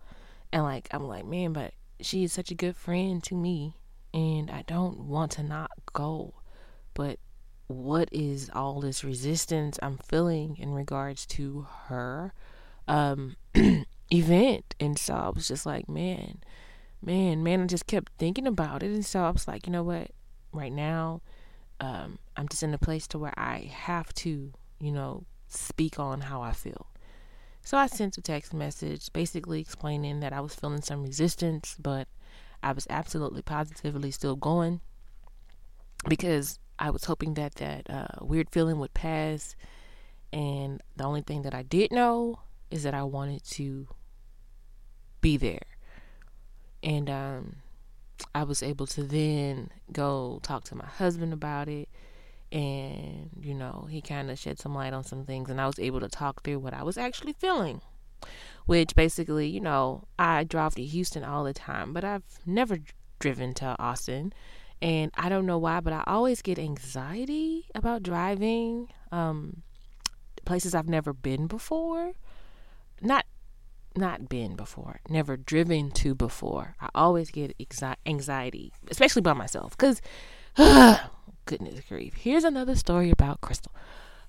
And 0.52 0.62
like 0.62 0.87
I'm 0.92 1.08
like 1.08 1.26
man 1.26 1.52
but 1.52 1.72
she 2.00 2.22
is 2.22 2.32
such 2.32 2.52
a 2.52 2.54
good 2.54 2.76
friend 2.76 3.20
to 3.25 3.34
me 3.34 3.75
and 4.14 4.52
I 4.52 4.62
don't 4.68 5.00
want 5.00 5.32
to 5.32 5.42
not 5.42 5.72
go. 5.94 6.34
But 6.94 7.18
what 7.66 8.08
is 8.12 8.50
all 8.52 8.80
this 8.80 9.02
resistance 9.02 9.80
I'm 9.82 9.98
feeling 9.98 10.56
in 10.58 10.75
regards 10.75 11.26
to 11.26 11.66
her? 11.87 12.32
Um 12.87 13.34
event. 14.12 14.75
And 14.81 14.99
so 14.99 15.15
I 15.15 15.29
was 15.31 15.49
just 15.49 15.67
like, 15.67 15.88
man, 15.88 16.38
man, 17.03 17.43
man, 17.43 17.62
I 17.62 17.67
just 17.67 17.87
kept 17.87 18.12
thinking 18.19 18.47
about 18.47 18.83
it. 18.83 18.91
And 18.91 19.05
so 19.05 19.23
I 19.23 19.31
was 19.31 19.49
like, 19.49 19.67
you 19.67 19.73
know 19.73 19.83
what? 19.83 20.11
Right 20.53 20.73
now, 20.73 21.21
um, 21.81 22.19
I'm 22.37 22.49
just 22.49 22.62
in 22.62 22.75
a 22.75 22.79
place 22.79 23.07
to 23.09 23.19
where 23.19 23.38
I 23.38 23.71
have 23.73 24.12
to, 24.15 24.53
you 24.81 24.93
know, 24.93 25.25
speak 25.49 25.99
on 25.99 26.23
how 26.23 26.43
I 26.43 26.53
feel. 26.53 26.87
So 27.62 27.77
I 27.77 27.87
sent 27.87 28.17
a 28.17 28.23
text 28.23 28.55
message 28.55 29.12
basically 29.12 29.61
explaining 29.61 30.21
that 30.21 30.33
I 30.33 30.41
was 30.41 30.55
feeling 30.55 30.81
some 30.81 31.03
resistance, 31.03 31.77
but 31.79 32.09
I 32.62 32.73
was 32.73 32.87
absolutely 32.88 33.43
positively 33.43 34.11
still 34.11 34.37
going 34.37 34.81
because 36.09 36.59
I 36.79 36.91
was 36.91 37.05
hoping 37.05 37.35
that 37.35 37.57
that 37.57 37.91
uh, 37.91 38.25
weird 38.25 38.50
feeling 38.50 38.79
would 38.79 38.95
pass. 38.95 39.55
And 40.33 40.83
the 40.97 41.05
only 41.05 41.23
thing 41.23 41.43
that 41.43 41.55
I 41.55 41.62
did 41.62 41.93
know 41.93 42.41
is 42.71 42.83
that 42.85 42.95
I 42.95 43.03
wanted 43.03 43.45
to 43.45 43.88
be 45.20 45.37
there. 45.37 45.62
And 46.82 47.10
um, 47.10 47.56
I 48.34 48.44
was 48.44 48.62
able 48.62 48.87
to 48.88 49.02
then 49.02 49.70
go 49.92 50.40
talk 50.42 50.64
to 50.64 50.75
my 50.75 50.87
husband 50.87 51.32
about 51.32 51.68
it. 51.68 51.88
And, 52.50 53.30
you 53.40 53.54
know, 53.54 53.87
he 53.90 54.00
kind 54.00 54.30
of 54.30 54.38
shed 54.38 54.58
some 54.58 54.75
light 54.75 54.92
on 54.92 55.04
some 55.04 55.25
things. 55.25 55.50
And 55.50 55.60
I 55.60 55.66
was 55.66 55.78
able 55.78 56.00
to 56.00 56.08
talk 56.08 56.42
through 56.42 56.60
what 56.60 56.75
I 56.75 56.82
was 56.82 56.96
actually 56.96 57.34
feeling. 57.34 57.80
Which 58.66 58.94
basically, 58.94 59.48
you 59.48 59.60
know, 59.60 60.04
I 60.18 60.44
drive 60.44 60.75
to 60.75 60.84
Houston 60.84 61.25
all 61.25 61.44
the 61.44 61.54
time, 61.54 61.92
but 61.92 62.04
I've 62.04 62.25
never 62.44 62.78
driven 63.18 63.54
to 63.54 63.76
Austin. 63.78 64.32
And 64.80 65.10
I 65.14 65.28
don't 65.28 65.46
know 65.46 65.58
why, 65.58 65.80
but 65.80 65.92
I 65.92 66.04
always 66.06 66.42
get 66.42 66.58
anxiety 66.58 67.66
about 67.75 68.02
driving 68.02 68.88
um, 69.10 69.62
places 70.44 70.75
I've 70.75 70.88
never 70.88 71.12
been 71.12 71.46
before. 71.46 72.12
Not 73.00 73.26
not 73.99 74.28
been 74.28 74.57
before, 74.57 75.00
never 75.09 75.37
driven 75.37 75.90
to 75.93 76.14
before. 76.14 76.75
I 76.81 76.88
always 76.95 77.31
get 77.31 77.55
anxiety, 78.07 78.73
especially 78.90 79.23
by 79.23 79.35
myself, 79.35 79.76
because 79.76 80.00
goodness 81.47 81.81
grief. 81.88 82.14
Here's 82.14 82.45
another 82.45 82.75
story 82.75 83.11
about 83.11 83.40
Crystal. 83.40 83.73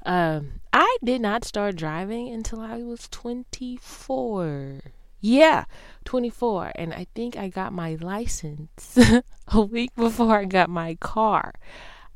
Um, 0.05 0.61
I 0.71 0.97
did 1.03 1.21
not 1.21 1.43
start 1.43 1.75
driving 1.75 2.29
until 2.29 2.61
I 2.61 2.77
was 2.77 3.07
24. 3.09 4.81
Yeah, 5.21 5.65
24. 6.05 6.71
And 6.75 6.93
I 6.93 7.07
think 7.13 7.35
I 7.37 7.49
got 7.49 7.73
my 7.73 7.95
license 7.99 8.97
a 9.47 9.61
week 9.61 9.93
before 9.95 10.39
I 10.39 10.45
got 10.45 10.69
my 10.69 10.95
car. 10.95 11.53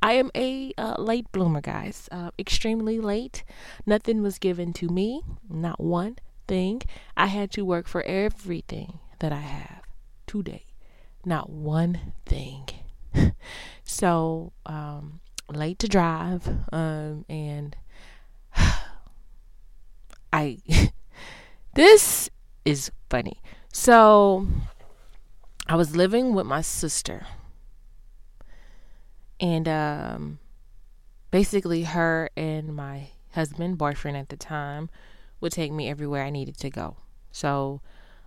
I 0.02 0.14
am 0.14 0.32
a 0.36 0.74
uh, 0.78 0.96
late 0.98 1.32
bloomer, 1.32 1.62
guys. 1.62 2.10
Uh, 2.12 2.32
extremely 2.38 3.00
late. 3.00 3.44
Nothing 3.86 4.22
was 4.22 4.38
given 4.38 4.74
to 4.74 4.90
me, 4.90 5.22
not 5.50 5.80
one 5.80 6.18
thing. 6.48 6.82
I 7.16 7.28
had 7.28 7.52
to 7.52 7.66
work 7.66 7.88
for 7.88 8.04
everything 8.04 9.00
that 9.20 9.32
I 9.32 9.40
have 9.40 9.84
today, 10.28 10.66
not 11.26 11.50
one 11.50 12.14
thing. 12.26 12.70
so, 13.84 14.54
um, 14.66 15.20
late 15.50 15.80
to 15.80 15.88
drive, 15.88 16.48
um, 16.72 17.26
and 17.30 17.76
I, 20.34 20.58
this 21.76 22.30
is 22.66 22.92
funny. 23.10 23.42
So, 23.72 24.48
I 25.68 25.76
was 25.76 25.96
living 25.96 26.34
with 26.34 26.46
my 26.46 26.62
sister, 26.62 27.26
and 29.40 29.68
um, 29.68 30.40
basically, 31.32 31.84
her 31.84 32.30
and 32.36 32.76
my 32.76 33.10
husband, 33.34 33.78
boyfriend 33.78 34.18
at 34.18 34.30
the 34.30 34.38
time, 34.38 34.90
would 35.44 35.52
take 35.52 35.74
me 35.74 35.90
everywhere 35.90 36.24
I 36.24 36.30
needed 36.30 36.58
to 36.60 36.70
go. 36.70 36.96
So 37.34 37.82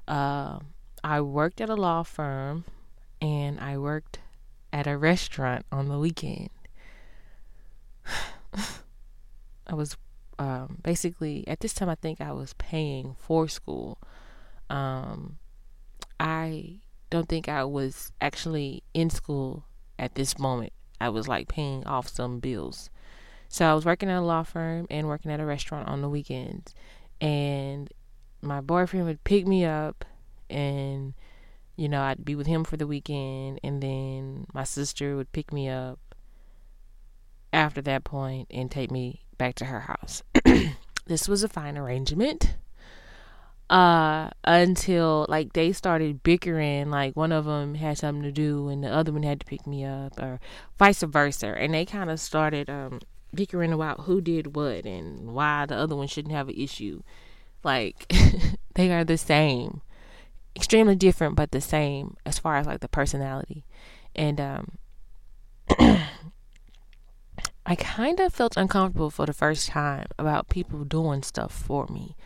uh, 0.07 0.59
I 1.03 1.23
worked 1.23 1.63
at 1.63 1.71
a 1.71 1.75
law 1.75 2.03
firm 2.03 2.65
and 3.23 3.59
I 3.59 3.79
worked 3.79 4.21
at 4.71 4.87
a 4.87 4.99
restaurant 4.99 5.65
on 5.73 5.89
the 5.89 5.99
weekend. 5.99 6.51
I 9.67 9.75
was 9.75 9.97
um, 10.39 10.79
basically 10.83 11.43
at 11.49 11.61
this 11.61 11.73
time 11.73 11.89
I 11.89 11.95
think 11.95 12.21
I 12.21 12.33
was 12.33 12.53
paying 12.59 13.17
for 13.19 13.49
school. 13.49 13.97
Um, 14.69 15.39
I 16.21 16.81
don't 17.09 17.31
think 17.31 17.49
I 17.49 17.65
was 17.65 18.13
actually 18.21 18.83
in 18.93 19.09
school 19.09 19.65
at 19.99 20.17
this 20.17 20.39
moment. 20.39 20.75
I 21.01 21.09
was 21.09 21.27
like 21.27 21.49
paying 21.49 21.87
off 21.87 22.09
some 22.09 22.41
bills. 22.41 22.91
So 23.49 23.65
I 23.65 23.73
was 23.73 23.87
working 23.87 24.11
at 24.11 24.19
a 24.19 24.21
law 24.21 24.43
firm 24.43 24.87
and 24.91 25.07
working 25.07 25.31
at 25.31 25.41
a 25.41 25.47
restaurant 25.47 25.89
on 25.89 26.03
the 26.03 26.11
weekends 26.11 26.75
and 27.21 27.93
my 28.43 28.61
boyfriend 28.61 29.07
would 29.07 29.25
pick 29.25 29.47
me 29.47 29.65
up 29.65 30.05
and 30.49 31.15
you 31.77 31.89
know 31.89 32.03
I'd 32.03 32.25
be 32.25 32.35
with 32.35 32.47
him 32.47 32.65
for 32.65 32.77
the 32.77 32.87
weekend 32.87 33.61
and 33.63 33.83
then 33.83 34.47
my 34.53 34.65
sister 34.65 35.17
would 35.17 35.33
pick 35.33 35.53
me 35.53 35.69
up 35.69 35.99
after 37.53 37.81
that 37.83 38.05
point 38.05 38.49
and 38.51 38.71
take 38.71 38.91
me 38.91 39.23
back 39.39 39.55
to 39.57 39.65
her 39.67 39.81
house. 39.81 40.23
this 41.07 41.29
was 41.29 41.43
a 41.43 41.49
fine 41.49 41.77
arrangement. 41.79 42.57
uh 43.69 44.31
until 44.45 45.27
like 45.29 45.53
they 45.55 45.73
started 45.73 46.23
bickering 46.23 46.89
like 46.89 47.17
one 47.17 47.33
of 47.33 47.45
them 47.47 47.75
had 47.75 47.99
something 47.99 48.23
to 48.23 48.31
do 48.31 48.69
and 48.69 48.85
the 48.85 48.89
other 48.89 49.13
one 49.13 49.25
had 49.25 49.41
to 49.41 49.47
pick 49.47 49.67
me 49.67 49.85
up 49.85 50.13
or 50.21 50.39
vice 50.79 51.03
versa 51.03 51.49
and 51.59 51.75
they 51.75 51.85
kind 51.85 52.09
of 52.09 52.21
started 52.21 52.71
um 52.71 53.01
bickering 53.35 53.73
about 53.73 54.01
who 54.01 54.21
did 54.21 54.55
what 54.55 54.85
and 54.85 55.35
why 55.35 55.67
the 55.67 55.77
other 55.77 55.97
one 55.97 56.07
shouldn't 56.07 56.35
have 56.35 56.49
an 56.49 56.55
issue. 56.57 57.03
Like 57.63 58.13
they 58.75 58.93
are 58.93 59.05
the 59.05 59.19
same. 59.19 59.83
Extremely 60.55 60.97
different 60.97 61.37
but 61.37 61.51
the 61.51 61.61
same 61.61 62.17
as 62.25 62.39
far 62.39 62.57
as 62.57 62.67
like 62.67 62.81
the 62.81 62.89
personality. 62.89 63.65
And 64.15 64.41
um 64.41 64.79
I 67.69 67.75
kind 67.75 68.21
of 68.21 68.33
felt 68.33 68.57
uncomfortable 68.57 69.11
for 69.11 69.27
the 69.27 69.33
first 69.33 69.69
time 69.69 70.07
about 70.19 70.49
people 70.49 70.85
doing 70.85 71.25
stuff 71.25 71.53
for 71.53 71.87
me. 71.89 72.17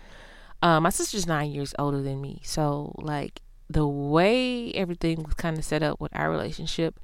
Uh, 0.62 0.78
my 0.78 0.90
sister's 0.90 1.26
nine 1.26 1.50
years 1.50 1.74
older 1.78 2.02
than 2.02 2.20
me, 2.20 2.42
so 2.44 2.94
like 2.98 3.40
the 3.70 3.86
way 3.86 4.70
everything 4.72 5.22
was 5.22 5.32
kind 5.34 5.56
of 5.56 5.64
set 5.64 5.82
up 5.82 5.98
with 5.98 6.14
our 6.14 6.30
relationship, 6.30 7.00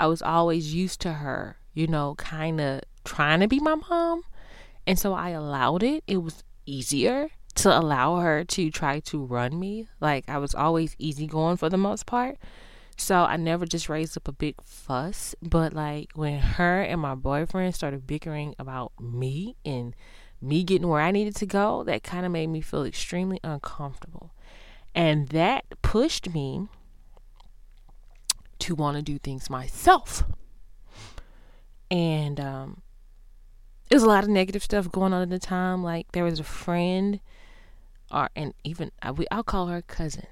I 0.00 0.08
was 0.08 0.20
always 0.20 0.74
used 0.74 1.00
to 1.02 1.12
her, 1.12 1.58
you 1.74 1.86
know, 1.86 2.16
kind 2.16 2.60
of 2.60 2.80
trying 3.06 3.40
to 3.40 3.48
be 3.48 3.60
my 3.60 3.76
mom, 3.76 4.22
and 4.86 4.98
so 4.98 5.14
I 5.14 5.30
allowed 5.30 5.82
it. 5.82 6.04
It 6.06 6.18
was 6.18 6.44
easier 6.66 7.30
to 7.56 7.76
allow 7.76 8.16
her 8.16 8.44
to 8.44 8.70
try 8.70 9.00
to 9.00 9.24
run 9.24 9.58
me. 9.58 9.88
Like 10.00 10.28
I 10.28 10.38
was 10.38 10.54
always 10.54 10.94
easygoing 10.98 11.56
for 11.56 11.68
the 11.68 11.78
most 11.78 12.06
part. 12.06 12.36
So 12.98 13.24
I 13.24 13.36
never 13.36 13.66
just 13.66 13.88
raised 13.88 14.16
up 14.16 14.28
a 14.28 14.32
big 14.32 14.56
fuss. 14.64 15.34
But 15.42 15.72
like 15.72 16.12
when 16.14 16.38
her 16.38 16.82
and 16.82 17.00
my 17.00 17.14
boyfriend 17.14 17.74
started 17.74 18.06
bickering 18.06 18.54
about 18.58 18.92
me 19.00 19.56
and 19.64 19.94
me 20.40 20.64
getting 20.64 20.88
where 20.88 21.00
I 21.00 21.10
needed 21.10 21.36
to 21.36 21.46
go, 21.46 21.82
that 21.84 22.02
kind 22.02 22.26
of 22.26 22.32
made 22.32 22.48
me 22.48 22.60
feel 22.60 22.84
extremely 22.84 23.40
uncomfortable. 23.42 24.32
And 24.94 25.28
that 25.28 25.64
pushed 25.82 26.32
me 26.32 26.68
to 28.60 28.74
want 28.74 28.96
to 28.96 29.02
do 29.02 29.18
things 29.18 29.50
myself. 29.50 30.24
And 31.90 32.40
um, 32.40 32.82
there 33.88 33.96
was 33.96 34.02
a 34.02 34.08
lot 34.08 34.24
of 34.24 34.30
negative 34.30 34.62
stuff 34.62 34.90
going 34.90 35.12
on 35.12 35.22
at 35.22 35.30
the 35.30 35.38
time. 35.38 35.82
Like 35.82 36.10
there 36.12 36.24
was 36.24 36.40
a 36.40 36.44
friend, 36.44 37.20
or 38.10 38.30
and 38.34 38.54
even 38.64 38.90
I, 39.02 39.12
we, 39.12 39.26
I'll 39.30 39.44
call 39.44 39.66
her 39.68 39.82
cousin. 39.82 40.26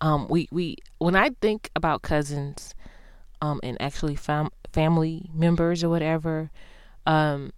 Um, 0.00 0.28
we 0.28 0.48
we 0.50 0.76
when 0.98 1.16
I 1.16 1.30
think 1.40 1.70
about 1.74 2.02
cousins, 2.02 2.74
um, 3.40 3.60
and 3.62 3.80
actually 3.80 4.16
fam- 4.16 4.50
family 4.72 5.30
members 5.34 5.82
or 5.82 5.88
whatever, 5.88 6.50
um, 7.06 7.52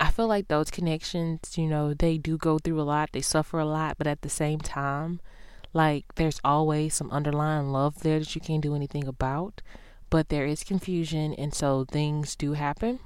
I 0.00 0.10
feel 0.10 0.26
like 0.26 0.48
those 0.48 0.70
connections, 0.70 1.58
you 1.58 1.66
know, 1.66 1.94
they 1.94 2.16
do 2.16 2.38
go 2.38 2.58
through 2.58 2.80
a 2.80 2.82
lot, 2.82 3.10
they 3.12 3.20
suffer 3.20 3.58
a 3.58 3.66
lot, 3.66 3.98
but 3.98 4.06
at 4.06 4.22
the 4.22 4.30
same 4.30 4.58
time, 4.58 5.20
like 5.72 6.14
there's 6.14 6.40
always 6.44 6.94
some 6.94 7.10
underlying 7.10 7.70
love 7.70 8.00
there 8.00 8.18
that 8.18 8.34
you 8.34 8.40
can't 8.40 8.62
do 8.62 8.74
anything 8.74 9.06
about. 9.06 9.62
But 10.08 10.28
there 10.28 10.46
is 10.46 10.64
confusion, 10.64 11.34
and 11.34 11.54
so 11.54 11.84
things 11.84 12.34
do 12.34 12.54
happen. 12.54 12.98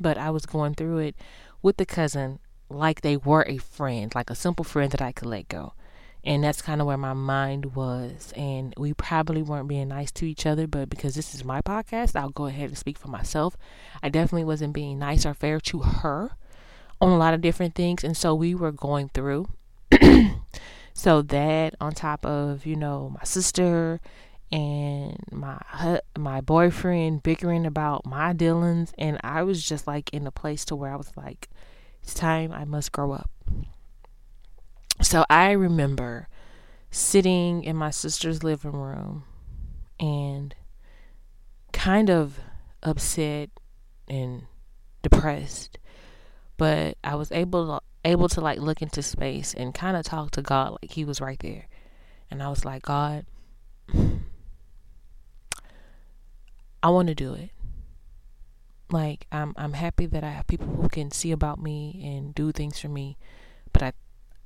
But 0.00 0.16
I 0.16 0.30
was 0.30 0.46
going 0.46 0.74
through 0.74 0.98
it 0.98 1.14
with 1.62 1.76
the 1.76 1.86
cousin 1.86 2.38
like 2.70 3.00
they 3.00 3.16
were 3.16 3.44
a 3.46 3.58
friend, 3.58 4.14
like 4.14 4.30
a 4.30 4.34
simple 4.34 4.64
friend 4.64 4.90
that 4.92 5.02
I 5.02 5.12
could 5.12 5.28
let 5.28 5.48
go. 5.48 5.74
And 6.22 6.44
that's 6.44 6.62
kind 6.62 6.80
of 6.80 6.86
where 6.86 6.98
my 6.98 7.14
mind 7.14 7.74
was. 7.74 8.32
And 8.36 8.74
we 8.76 8.92
probably 8.92 9.42
weren't 9.42 9.68
being 9.68 9.88
nice 9.88 10.10
to 10.12 10.26
each 10.28 10.46
other, 10.46 10.66
but 10.66 10.90
because 10.90 11.14
this 11.14 11.34
is 11.34 11.44
my 11.44 11.62
podcast, 11.62 12.14
I'll 12.14 12.30
go 12.30 12.46
ahead 12.46 12.68
and 12.68 12.78
speak 12.78 12.98
for 12.98 13.08
myself. 13.08 13.56
I 14.02 14.10
definitely 14.10 14.44
wasn't 14.44 14.74
being 14.74 14.98
nice 14.98 15.24
or 15.24 15.34
fair 15.34 15.60
to 15.60 15.80
her 15.80 16.32
on 17.00 17.10
a 17.10 17.16
lot 17.16 17.34
of 17.34 17.40
different 17.40 17.74
things. 17.74 18.04
And 18.04 18.16
so 18.16 18.34
we 18.34 18.54
were 18.54 18.72
going 18.72 19.08
through. 19.08 19.48
so 20.92 21.22
that 21.22 21.74
on 21.80 21.92
top 21.92 22.24
of, 22.26 22.66
you 22.66 22.76
know, 22.76 23.10
my 23.18 23.24
sister 23.24 24.00
and 24.52 25.16
my 25.30 25.60
my 26.18 26.40
boyfriend 26.40 27.22
bickering 27.22 27.66
about 27.66 28.04
my 28.04 28.32
dealings 28.32 28.92
and 28.98 29.20
I 29.22 29.44
was 29.44 29.62
just 29.62 29.86
like 29.86 30.12
in 30.12 30.26
a 30.26 30.32
place 30.32 30.64
to 30.66 30.76
where 30.76 30.92
I 30.92 30.96
was 30.96 31.12
like 31.16 31.48
it's 32.02 32.14
time 32.14 32.52
I 32.52 32.64
must 32.64 32.92
grow 32.92 33.12
up. 33.12 33.30
So 35.02 35.24
I 35.30 35.52
remember 35.52 36.28
sitting 36.90 37.62
in 37.62 37.76
my 37.76 37.90
sister's 37.90 38.42
living 38.42 38.72
room 38.72 39.24
and 39.98 40.54
kind 41.72 42.10
of 42.10 42.38
upset 42.82 43.50
and 44.08 44.42
depressed. 45.02 45.78
But 46.56 46.98
I 47.02 47.14
was 47.14 47.32
able 47.32 47.66
to 47.66 47.80
able 48.04 48.28
to 48.30 48.40
like 48.40 48.58
look 48.58 48.82
into 48.82 49.02
space 49.02 49.54
and 49.54 49.74
kind 49.74 49.96
of 49.96 50.04
talk 50.04 50.30
to 50.32 50.42
God 50.42 50.78
like 50.82 50.90
he 50.90 51.04
was 51.04 51.20
right 51.20 51.38
there. 51.38 51.66
And 52.30 52.42
I 52.42 52.48
was 52.48 52.64
like, 52.64 52.82
God, 52.82 53.26
I 56.82 56.90
want 56.90 57.08
to 57.08 57.14
do 57.14 57.34
it. 57.34 57.50
Like 58.90 59.26
I'm 59.30 59.54
I'm 59.56 59.74
happy 59.74 60.06
that 60.06 60.24
I 60.24 60.30
have 60.30 60.46
people 60.46 60.66
who 60.66 60.88
can 60.88 61.10
see 61.10 61.30
about 61.30 61.62
me 61.62 62.00
and 62.04 62.34
do 62.34 62.50
things 62.52 62.78
for 62.78 62.88
me, 62.88 63.16
but 63.72 63.82
I 63.82 63.92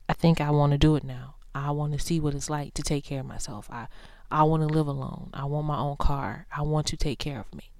I 0.09 0.13
think 0.13 0.41
I 0.41 0.51
want 0.51 0.73
to 0.73 0.79
do 0.79 0.97
it 0.97 1.05
now. 1.05 1.37
I 1.55 1.71
want 1.71 1.93
to 1.93 1.99
see 1.99 2.21
what 2.21 2.35
it's 2.35 2.51
like 2.51 2.75
to 2.75 2.83
take 2.83 3.05
care 3.05 3.21
of 3.21 3.27
myself. 3.27 3.71
I 3.71 3.87
I 4.31 4.43
want 4.43 4.63
to 4.63 4.69
live 4.69 4.87
alone. 4.87 5.31
I 5.33 5.45
want 5.45 5.67
my 5.67 5.79
own 5.79 5.97
car. 5.97 6.47
I 6.55 6.63
want 6.63 6.87
to 6.89 6.97
take 6.97 7.19
care 7.19 7.41
of 7.41 7.55
me. 7.55 7.71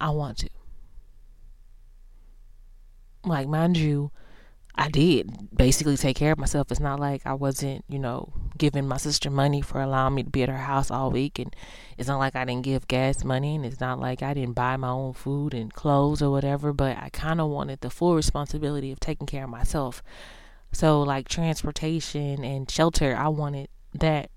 I 0.00 0.10
want 0.10 0.38
to. 0.38 0.50
Like 3.24 3.48
mind 3.48 3.76
you, 3.76 4.12
I 4.78 4.88
did 4.88 5.56
basically 5.56 5.96
take 5.96 6.16
care 6.16 6.30
of 6.30 6.38
myself. 6.38 6.70
It's 6.70 6.78
not 6.78 7.00
like 7.00 7.22
I 7.26 7.34
wasn't, 7.34 7.84
you 7.88 7.98
know, 7.98 8.32
giving 8.56 8.86
my 8.86 8.96
sister 8.96 9.28
money 9.28 9.60
for 9.60 9.80
allowing 9.80 10.14
me 10.14 10.22
to 10.22 10.30
be 10.30 10.44
at 10.44 10.48
her 10.48 10.56
house 10.56 10.88
all 10.88 11.10
week 11.10 11.40
and 11.40 11.54
it's 11.96 12.08
not 12.08 12.18
like 12.18 12.36
I 12.36 12.44
didn't 12.44 12.62
give 12.62 12.86
gas 12.86 13.24
money 13.24 13.56
and 13.56 13.66
it's 13.66 13.80
not 13.80 13.98
like 13.98 14.22
I 14.22 14.34
didn't 14.34 14.54
buy 14.54 14.76
my 14.76 14.90
own 14.90 15.14
food 15.14 15.52
and 15.52 15.72
clothes 15.74 16.22
or 16.22 16.30
whatever, 16.30 16.72
but 16.72 16.96
I 16.96 17.08
kind 17.08 17.40
of 17.40 17.50
wanted 17.50 17.80
the 17.80 17.90
full 17.90 18.14
responsibility 18.14 18.92
of 18.92 19.00
taking 19.00 19.26
care 19.26 19.44
of 19.44 19.50
myself. 19.50 20.00
So 20.70 21.02
like 21.02 21.28
transportation 21.28 22.44
and 22.44 22.70
shelter, 22.70 23.16
I 23.16 23.28
wanted 23.28 23.68
that 23.94 24.30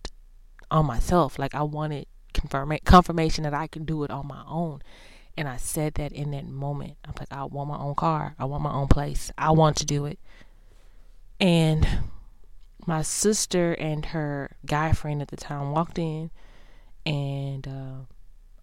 on 0.71 0.87
myself. 0.87 1.37
Like 1.37 1.53
I 1.53 1.61
wanted 1.61 2.07
confirm 2.33 2.75
confirmation 2.83 3.43
that 3.43 3.53
I 3.53 3.67
could 3.67 3.85
do 3.85 4.03
it 4.03 4.09
on 4.09 4.27
my 4.27 4.43
own. 4.47 4.81
And 5.37 5.47
I 5.47 5.57
said 5.57 5.93
that 5.95 6.11
in 6.11 6.31
that 6.31 6.45
moment. 6.45 6.97
I'm 7.05 7.13
like, 7.19 7.31
I 7.31 7.43
want 7.45 7.69
my 7.69 7.77
own 7.77 7.95
car. 7.95 8.35
I 8.37 8.45
want 8.45 8.63
my 8.63 8.73
own 8.73 8.87
place. 8.87 9.31
I 9.37 9.51
want 9.51 9.77
to 9.77 9.85
do 9.85 10.05
it. 10.05 10.19
And 11.41 11.87
my 12.85 13.01
sister 13.01 13.73
and 13.73 14.05
her 14.07 14.55
guy 14.65 14.93
friend 14.93 15.21
at 15.21 15.27
the 15.27 15.37
time 15.37 15.71
walked 15.71 15.97
in 15.99 16.31
and 17.05 17.67
uh, 17.67 18.05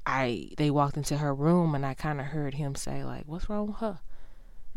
I 0.07 0.51
they 0.57 0.71
walked 0.71 0.97
into 0.97 1.19
her 1.19 1.35
room 1.35 1.75
and 1.75 1.85
I 1.85 1.95
kind 1.95 2.21
of 2.21 2.27
heard 2.27 2.55
him 2.55 2.75
say 2.77 3.05
like, 3.05 3.25
"What's 3.27 3.51
wrong 3.51 3.67
with 3.67 3.77
her?" 3.79 3.99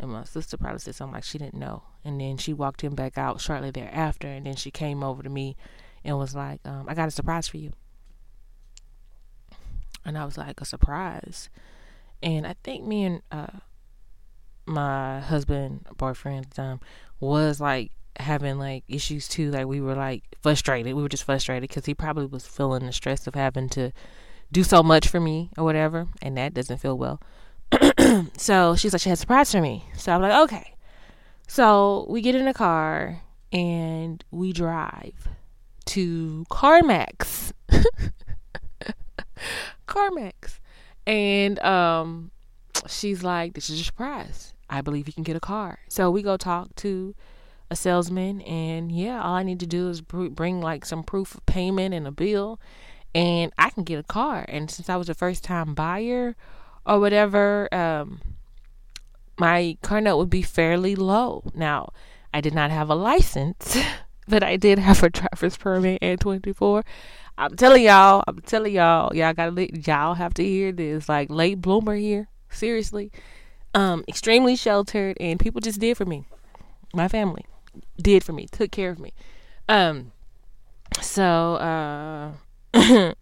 And 0.02 0.10
my 0.10 0.24
sister 0.24 0.56
probably 0.56 0.80
said 0.80 0.96
something 0.96 1.14
like 1.14 1.24
she 1.24 1.38
didn't 1.38 1.60
know. 1.60 1.84
And 2.04 2.20
then 2.20 2.36
she 2.36 2.52
walked 2.52 2.80
him 2.80 2.96
back 2.96 3.16
out 3.16 3.40
shortly 3.40 3.70
thereafter. 3.70 4.26
And 4.26 4.46
then 4.46 4.56
she 4.56 4.72
came 4.72 5.04
over 5.04 5.22
to 5.22 5.30
me 5.30 5.56
and 6.04 6.18
was 6.18 6.34
like, 6.34 6.60
um, 6.64 6.86
I 6.88 6.94
got 6.94 7.06
a 7.06 7.12
surprise 7.12 7.46
for 7.46 7.58
you. 7.58 7.72
And 10.04 10.18
I 10.18 10.24
was 10.24 10.36
like, 10.36 10.60
a 10.60 10.64
surprise. 10.64 11.48
And 12.20 12.46
I 12.48 12.56
think 12.64 12.84
me 12.84 13.04
and 13.04 13.22
uh, 13.30 13.58
my 14.66 15.20
husband, 15.20 15.86
boyfriend 15.96 16.46
at 16.46 16.50
the 16.50 16.56
time, 16.56 16.80
was 17.20 17.60
like 17.60 17.92
having 18.18 18.58
like 18.58 18.84
issues 18.88 19.28
too. 19.28 19.50
Like 19.50 19.66
we 19.66 19.80
were 19.80 19.94
like 19.94 20.24
frustrated. 20.40 20.94
We 20.94 21.02
were 21.02 21.08
just 21.08 21.24
frustrated 21.24 21.68
because 21.68 21.86
he 21.86 21.94
probably 21.94 22.26
was 22.26 22.46
feeling 22.46 22.86
the 22.86 22.92
stress 22.92 23.26
of 23.26 23.34
having 23.34 23.68
to 23.70 23.92
do 24.50 24.62
so 24.62 24.82
much 24.82 25.08
for 25.08 25.20
me 25.20 25.50
or 25.56 25.64
whatever. 25.64 26.06
And 26.20 26.36
that 26.36 26.54
doesn't 26.54 26.78
feel 26.78 26.96
well. 26.98 27.20
so 28.36 28.76
she's 28.76 28.92
like, 28.92 29.02
she 29.02 29.08
had 29.08 29.18
a 29.18 29.20
surprise 29.20 29.50
for 29.52 29.60
me. 29.60 29.84
So 29.96 30.12
I'm 30.12 30.22
like, 30.22 30.42
okay. 30.44 30.74
So 31.48 32.06
we 32.08 32.20
get 32.20 32.34
in 32.34 32.46
a 32.46 32.54
car 32.54 33.22
and 33.52 34.24
we 34.30 34.52
drive 34.52 35.28
to 35.86 36.44
CarMax. 36.50 37.52
CarMax. 39.86 40.58
And 41.06 41.58
um 41.60 42.30
she's 42.88 43.22
like, 43.22 43.54
This 43.54 43.70
is 43.70 43.80
a 43.80 43.84
surprise. 43.84 44.51
I 44.72 44.80
believe 44.80 45.06
you 45.06 45.12
can 45.12 45.22
get 45.22 45.36
a 45.36 45.40
car. 45.40 45.78
So 45.88 46.10
we 46.10 46.22
go 46.22 46.36
talk 46.36 46.74
to 46.76 47.14
a 47.70 47.76
salesman 47.76 48.40
and 48.42 48.90
yeah, 48.90 49.22
all 49.22 49.34
I 49.34 49.42
need 49.42 49.60
to 49.60 49.66
do 49.66 49.88
is 49.88 50.00
bring 50.00 50.60
like 50.60 50.84
some 50.84 51.02
proof 51.02 51.34
of 51.34 51.46
payment 51.46 51.94
and 51.94 52.06
a 52.06 52.10
bill 52.10 52.60
and 53.14 53.52
I 53.58 53.70
can 53.70 53.84
get 53.84 53.98
a 53.98 54.02
car. 54.02 54.44
And 54.48 54.70
since 54.70 54.88
I 54.88 54.96
was 54.96 55.08
a 55.08 55.14
first 55.14 55.44
time 55.44 55.74
buyer, 55.74 56.34
or 56.86 57.00
whatever, 57.00 57.72
um, 57.72 58.20
my 59.38 59.76
car 59.82 60.00
note 60.00 60.18
would 60.18 60.30
be 60.30 60.42
fairly 60.42 60.94
low. 60.94 61.44
Now, 61.54 61.92
I 62.34 62.40
did 62.40 62.54
not 62.54 62.70
have 62.70 62.90
a 62.90 62.94
license, 62.94 63.76
but 64.28 64.42
I 64.42 64.56
did 64.56 64.78
have 64.78 65.02
a 65.02 65.10
driver's 65.10 65.56
permit 65.56 66.02
at 66.02 66.20
24. 66.20 66.84
I'm 67.38 67.56
telling 67.56 67.84
y'all, 67.84 68.22
I'm 68.26 68.40
telling 68.40 68.74
y'all, 68.74 69.14
y'all 69.14 69.32
gotta 69.32 69.80
y'all 69.80 70.14
have 70.14 70.34
to 70.34 70.44
hear 70.44 70.70
this. 70.70 71.08
Like 71.08 71.30
late 71.30 71.60
bloomer 71.60 71.96
here, 71.96 72.28
seriously. 72.50 73.10
Um, 73.74 74.04
extremely 74.06 74.56
sheltered, 74.56 75.16
and 75.18 75.40
people 75.40 75.60
just 75.60 75.80
did 75.80 75.96
for 75.96 76.04
me. 76.04 76.24
My 76.94 77.08
family 77.08 77.46
did 78.00 78.22
for 78.22 78.32
me, 78.32 78.46
took 78.50 78.70
care 78.70 78.90
of 78.90 78.98
me. 78.98 79.12
Um, 79.68 80.12
so 81.00 81.54
uh 81.54 82.32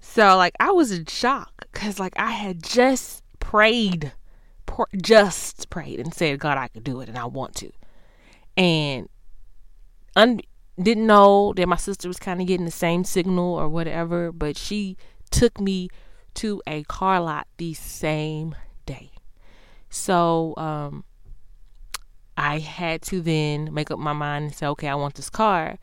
so 0.00 0.36
like 0.36 0.54
I 0.58 0.70
was 0.70 0.92
in 0.92 1.06
shock 1.06 1.66
cuz 1.72 2.00
like 2.00 2.14
I 2.16 2.30
had 2.30 2.62
just 2.62 3.22
prayed 3.40 4.12
just 5.02 5.68
prayed 5.70 5.98
and 5.98 6.14
said 6.14 6.38
God 6.38 6.56
I 6.56 6.68
could 6.68 6.84
do 6.84 7.00
it 7.00 7.08
and 7.08 7.18
I 7.18 7.26
want 7.26 7.54
to. 7.56 7.72
And 8.56 9.08
un- 10.14 10.40
didn't 10.80 11.06
know 11.06 11.52
that 11.56 11.66
my 11.66 11.76
sister 11.76 12.06
was 12.06 12.18
kind 12.18 12.40
of 12.40 12.46
getting 12.46 12.64
the 12.64 12.70
same 12.70 13.02
signal 13.04 13.54
or 13.54 13.68
whatever, 13.68 14.30
but 14.30 14.56
she 14.56 14.96
took 15.30 15.60
me 15.60 15.88
to 16.34 16.62
a 16.66 16.84
car 16.84 17.20
lot 17.20 17.48
the 17.56 17.74
same. 17.74 18.54
So 19.90 20.54
um 20.56 21.04
I 22.36 22.60
had 22.60 23.02
to 23.02 23.20
then 23.20 23.74
make 23.74 23.90
up 23.90 23.98
my 23.98 24.12
mind 24.12 24.44
and 24.44 24.54
say, 24.54 24.66
okay, 24.68 24.88
I 24.88 24.94
want 24.94 25.14
this 25.14 25.28
car, 25.28 25.76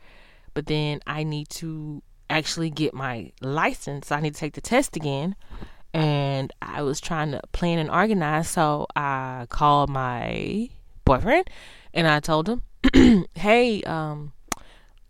but 0.54 0.66
then 0.66 1.00
I 1.06 1.22
need 1.22 1.50
to 1.50 2.02
actually 2.30 2.70
get 2.70 2.94
my 2.94 3.30
license. 3.42 4.10
I 4.10 4.20
need 4.20 4.34
to 4.34 4.40
take 4.40 4.54
the 4.54 4.62
test 4.62 4.96
again. 4.96 5.36
And 5.92 6.52
I 6.62 6.82
was 6.82 6.98
trying 7.00 7.32
to 7.32 7.42
plan 7.52 7.78
and 7.78 7.90
organize. 7.90 8.48
So 8.48 8.86
I 8.96 9.46
called 9.50 9.90
my 9.90 10.70
boyfriend 11.04 11.48
and 11.92 12.06
I 12.06 12.20
told 12.20 12.48
him, 12.48 12.62
hey, 13.34 13.82
um, 13.82 14.32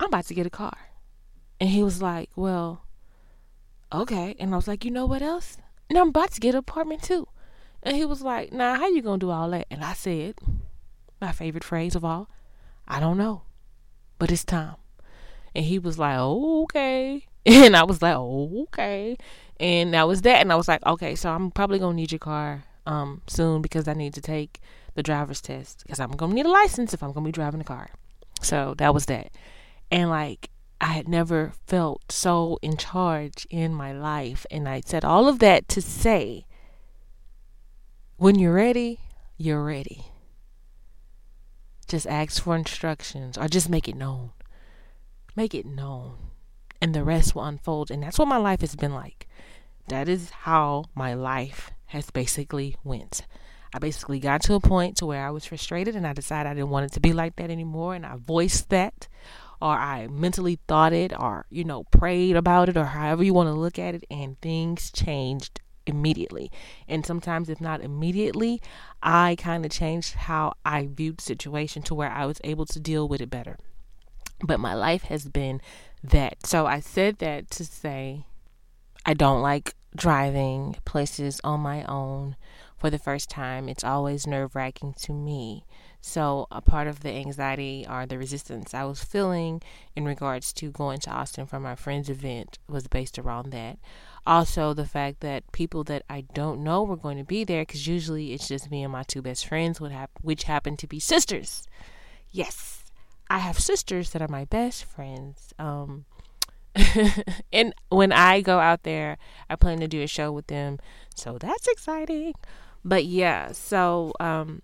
I'm 0.01 0.09
about 0.09 0.27
to 0.27 0.35
get 0.35 0.47
a 0.47 0.51
car. 0.51 0.77
And 1.61 1.71
he 1.71 1.83
was 1.83 2.03
like, 2.03 2.31
well, 2.37 2.83
okay. 3.93 4.35
And 4.39 4.53
I 4.53 4.57
was 4.57 4.69
like, 4.69 4.85
you 4.85 4.91
know 4.91 5.07
what 5.07 5.23
else? 5.23 5.59
And 5.89 5.99
I'm 5.99 6.09
about 6.09 6.33
to 6.33 6.41
get 6.41 6.55
an 6.55 6.59
apartment 6.59 7.03
too. 7.03 7.29
And 7.87 7.97
he 7.97 8.05
was 8.05 8.21
like, 8.21 8.53
nah, 8.53 8.75
how 8.75 8.89
you 8.89 9.01
to 9.21 9.27
do 9.27 9.31
all 9.31 9.49
that? 9.51 9.69
And 9.71 9.85
I 9.85 9.93
said, 9.93 10.35
my 11.21 11.31
favorite 11.31 11.63
phrase 11.63 11.95
of 11.95 12.05
all. 12.05 12.29
I 12.89 12.99
don't 12.99 13.17
know, 13.17 13.43
but 14.19 14.33
it's 14.33 14.45
time. 14.45 14.75
And 15.55 15.65
he 15.65 15.79
was 15.79 15.97
like, 15.97 16.19
okay. 16.19 17.25
And 17.47 17.77
I 17.77 17.85
was 17.85 18.03
like, 18.03 18.17
okay. 18.17 19.17
And 19.61 19.95
that 19.95 20.09
was 20.09 20.23
that. 20.23 20.41
And 20.41 20.53
I 20.53 20.57
was 20.57 20.67
like, 20.67 20.85
okay, 20.85 21.15
so 21.15 21.31
I'm 21.31 21.53
probably 21.53 21.79
to 21.93 21.97
need 21.97 22.11
your 22.11 22.19
car 22.19 22.65
um, 22.87 23.23
soon 23.29 23.63
because 23.63 23.87
I 23.87 23.93
need 23.93 24.15
to 24.15 24.21
take 24.21 24.59
the 24.97 25.03
driver's 25.05 25.41
test 25.41 25.85
because 25.85 26.01
I'm 26.01 26.11
to 26.33 26.35
need 26.35 26.47
a 26.47 26.51
license 26.51 26.93
if 26.93 27.05
I'm 27.05 27.13
to 27.23 27.29
be 27.29 27.33
driving 27.33 27.61
a 27.61 27.65
car. 27.65 27.91
So 28.43 28.75
that 28.79 28.93
was 28.93 29.07
that. 29.07 29.31
And 29.93 30.11
like, 30.11 30.51
I 30.81 30.87
had 30.87 31.07
never 31.07 31.53
felt 31.69 32.11
so 32.11 32.59
in 32.63 32.79
charge 32.79 33.47
in 33.49 33.73
my 33.73 33.93
life. 33.93 34.45
And 34.51 34.69
I 34.69 34.83
said 34.85 35.05
all 35.05 35.29
of 35.29 35.39
that 35.39 35.69
to 35.69 35.81
say, 35.81 36.46
when 38.17 38.39
you're 38.39 38.55
ready, 38.55 39.01
you're 39.37 39.63
ready. 39.63 40.07
Just 41.87 42.07
ask 42.07 42.43
for 42.43 42.57
instructions 42.57 43.37
or 43.37 43.47
just 43.47 43.69
make 43.69 43.89
it 43.89 43.97
known. 43.97 44.31
Make 45.37 45.55
it 45.55 45.67
known. 45.67 46.17
And 46.81 46.95
the 46.95 47.05
rest 47.05 47.35
will 47.35 47.45
unfold. 47.45 47.91
And 47.91 48.03
that's 48.03 48.19
what 48.19 48.29
my 48.29 48.39
life 48.39 48.63
has 48.63 48.75
been 48.75 48.95
like. 48.95 49.29
That 49.89 50.09
is 50.09 50.31
how 50.31 50.87
my 50.95 51.15
life 51.15 51.71
has 51.87 52.11
basically 52.11 52.77
went. 52.83 53.27
I 53.75 53.79
basically 53.79 54.19
got 54.19 54.43
to 54.43 54.55
a 54.55 54.61
point 54.61 54.97
to 54.97 55.07
where 55.07 55.25
I 55.25 55.31
was 55.31 55.45
frustrated 55.45 55.95
and 55.95 56.07
I 56.07 56.13
decided 56.15 56.49
I 56.49 56.55
didn't 56.55 56.71
want 56.71 56.87
it 56.87 56.93
to 56.93 57.01
be 57.01 57.13
like 57.13 57.37
that 57.37 57.51
anymore 57.51 57.95
and 57.95 58.07
I 58.07 58.17
voiced 58.17 58.71
that 58.71 59.07
or 59.61 59.71
I 59.71 60.07
mentally 60.09 60.59
thought 60.67 60.93
it 60.93 61.13
or 61.19 61.47
you 61.51 61.65
know 61.65 61.85
prayed 61.85 62.37
about 62.37 62.69
it 62.69 62.77
or 62.77 62.87
however 62.87 63.23
you 63.23 63.35
want 63.35 63.49
to 63.49 63.53
look 63.53 63.79
at 63.79 63.95
it 63.95 64.05
and 64.11 64.41
things 64.41 64.91
changed 64.91 65.61
immediately. 65.87 66.51
And 66.89 67.07
sometimes, 67.07 67.49
if 67.49 67.61
not 67.61 67.81
immediately, 67.81 68.61
I 69.03 69.37
kind 69.39 69.65
of 69.65 69.71
changed 69.71 70.15
how 70.15 70.55
I 70.65 70.89
viewed 70.93 71.19
the 71.19 71.23
situation 71.23 71.83
to 71.83 71.95
where 71.95 72.11
I 72.11 72.27
was 72.27 72.41
able 72.45 72.67
to 72.67 72.81
deal 72.81 73.09
with 73.09 73.21
it 73.21 73.31
better. 73.31 73.59
But 74.43 74.61
my 74.61 74.75
life 74.75 75.05
has 75.05 75.27
been 75.27 75.61
that. 76.03 76.47
So 76.47 76.67
I 76.67 76.81
said 76.81 77.19
that 77.19 77.51
to 77.53 77.65
say 77.65 78.27
I 79.05 79.15
don't 79.15 79.41
like 79.41 79.75
driving 79.95 80.77
places 80.85 81.41
on 81.43 81.61
my 81.61 81.85
own 81.85 82.37
for 82.77 82.91
the 82.91 82.99
first 82.99 83.31
time. 83.31 83.69
It's 83.69 83.85
always 83.85 84.27
nerve 84.27 84.55
wracking 84.55 84.95
to 85.03 85.13
me. 85.13 85.65
So, 86.01 86.47
a 86.53 86.61
part 86.61 86.87
of 86.87 87.01
the 87.01 87.11
anxiety 87.11 87.85
or 87.89 88.07
the 88.07 88.19
resistance 88.19 88.75
I 88.75 88.85
was 88.85 89.03
feeling 89.03 89.63
in 89.97 90.05
regards 90.05 90.53
to 90.55 90.71
going 90.71 90.99
to 91.01 91.11
Austin 91.11 91.47
for 91.47 91.59
my 91.59 91.75
friend's 91.75 92.09
event 92.09 92.59
was 92.69 92.87
based 92.87 93.19
around 93.19 93.51
that 93.51 93.79
also 94.27 94.75
the 94.75 94.87
fact 94.87 95.21
that 95.21 95.51
people 95.53 95.85
that 95.85 96.03
I 96.11 96.23
don't 96.35 96.63
know 96.63 96.83
were 96.83 96.97
going 96.97 97.19
to 97.19 97.25
be 97.25 97.45
there 97.45 97.63
because 97.63 97.87
usually 97.87 98.33
it's 98.33 98.49
just 98.49 98.71
me 98.71 98.83
and 98.83 98.93
my 98.93 99.05
two 99.05 99.23
best 99.23 99.47
friends 99.47 99.81
would 99.81 99.93
have 99.93 100.11
which 100.21 100.45
happen 100.45 100.77
to 100.79 100.87
be 100.87 100.99
sisters. 100.99 101.67
Yes, 102.31 102.85
I 103.31 103.39
have 103.39 103.59
sisters 103.59 104.11
that 104.11 104.23
are 104.23 104.29
my 104.29 104.45
best 104.45 104.85
friends. 104.85 105.53
Um, 105.59 106.05
and 107.53 107.75
when 107.89 108.13
I 108.13 108.41
go 108.41 108.59
out 108.59 108.83
there, 108.83 109.17
I 109.49 109.57
plan 109.57 109.81
to 109.81 109.89
do 109.89 110.03
a 110.03 110.07
show 110.07 110.33
with 110.33 110.49
them, 110.49 110.79
so 111.15 111.39
that's 111.39 111.67
exciting. 111.69 112.35
But 112.85 113.05
yeah, 113.05 113.53
so 113.53 114.13
um, 114.21 114.63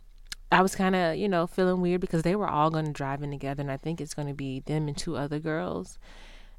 I 0.51 0.61
was 0.61 0.75
kind 0.75 0.95
of 0.95 1.17
you 1.17 1.29
know 1.29 1.47
feeling 1.47 1.81
weird 1.81 2.01
because 2.01 2.23
they 2.23 2.37
were 2.37 2.49
all 2.49 2.71
going 2.71 2.87
to 2.87 2.93
drive 2.93 3.23
in 3.23 3.31
together, 3.31 3.63
and 3.63 3.71
I 3.71 3.77
think 3.77 4.01
it's 4.01 4.15
going 4.15 4.29
to 4.29 4.35
be 4.35 4.61
them 4.61 4.89
and 4.89 4.97
two 4.97 5.17
other 5.17 5.39
girls 5.39 5.99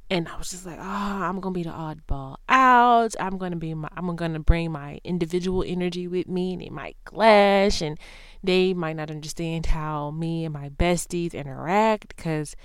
and 0.09 0.27
I 0.27 0.37
was 0.37 0.51
just 0.51 0.65
like, 0.65 0.79
oh, 0.79 0.83
I'm 0.83 1.39
gonna 1.39 1.53
be 1.53 1.63
the 1.63 1.69
oddball 1.69 2.35
out. 2.49 3.15
I'm 3.19 3.37
gonna 3.37 3.55
be 3.55 3.73
my, 3.73 3.89
I'm 3.95 4.15
gonna 4.15 4.39
bring 4.39 4.71
my 4.71 4.99
individual 5.03 5.63
energy 5.65 6.07
with 6.07 6.27
me, 6.27 6.53
and 6.53 6.61
it 6.61 6.71
might 6.71 6.97
clash, 7.05 7.81
and 7.81 7.97
they 8.43 8.73
might 8.73 8.95
not 8.95 9.09
understand 9.09 9.67
how 9.67 10.11
me 10.11 10.45
and 10.45 10.53
my 10.53 10.69
besties 10.69 11.33
interact 11.33 12.15
because 12.15 12.55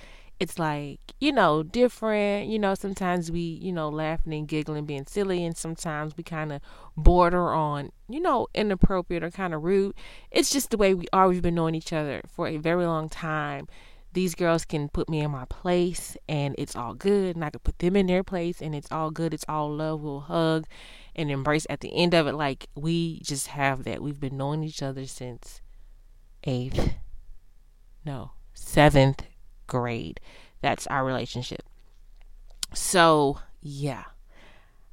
it's 0.41 0.59
like 0.59 1.01
you 1.21 1.33
know 1.33 1.63
different. 1.63 2.49
You 2.49 2.59
know, 2.59 2.75
sometimes 2.75 3.31
we 3.31 3.41
you 3.41 3.73
know 3.73 3.89
laughing 3.89 4.35
and 4.35 4.47
giggling, 4.47 4.85
being 4.85 5.07
silly, 5.07 5.45
and 5.45 5.57
sometimes 5.57 6.17
we 6.17 6.25
kind 6.25 6.53
of 6.53 6.61
border 6.97 7.53
on 7.53 7.91
you 8.09 8.21
know 8.21 8.49
inappropriate 8.55 9.23
or 9.23 9.31
kind 9.31 9.55
of 9.55 9.63
rude. 9.63 9.95
It's 10.31 10.51
just 10.51 10.71
the 10.71 10.77
way 10.77 10.93
we 10.95 11.07
are. 11.13 11.29
We've 11.29 11.43
been 11.43 11.55
knowing 11.55 11.75
each 11.75 11.93
other 11.93 12.23
for 12.29 12.47
a 12.49 12.57
very 12.57 12.85
long 12.85 13.09
time 13.09 13.69
these 14.13 14.35
girls 14.35 14.65
can 14.65 14.89
put 14.89 15.09
me 15.09 15.21
in 15.21 15.31
my 15.31 15.45
place 15.47 16.17
and 16.29 16.55
it's 16.59 16.75
all 16.75 16.95
good 16.95 17.37
and 17.37 17.45
I 17.45 17.51
can 17.51 17.61
put 17.61 17.79
them 17.79 17.97
in 17.97 18.07
their 18.07 18.25
place 18.25 18.61
and 18.61 18.75
it's 18.75 18.91
all 18.91 19.11
good. 19.11 19.35
It's 19.35 19.45
all 19.49 19.71
love. 19.75 20.01
We'll 20.01 20.21
hug 20.21 20.67
and 21.15 21.31
embrace 21.31 21.67
at 21.69 21.81
the 21.81 21.95
end 21.95 22.15
of 22.15 22.27
it. 22.27 22.35
Like 22.35 22.69
we 22.75 23.21
just 23.21 23.49
have 23.49 23.85
that. 23.85 24.03
We've 24.03 24.19
been 24.19 24.37
knowing 24.37 24.65
each 24.65 24.83
other 24.83 25.07
since 25.07 25.61
eighth, 26.45 26.95
no, 28.05 28.33
seventh 28.55 29.25
grade. 29.67 30.21
That's 30.63 30.87
our 30.87 31.05
relationship. 31.05 31.63
So, 32.75 33.41
yeah. 33.61 34.05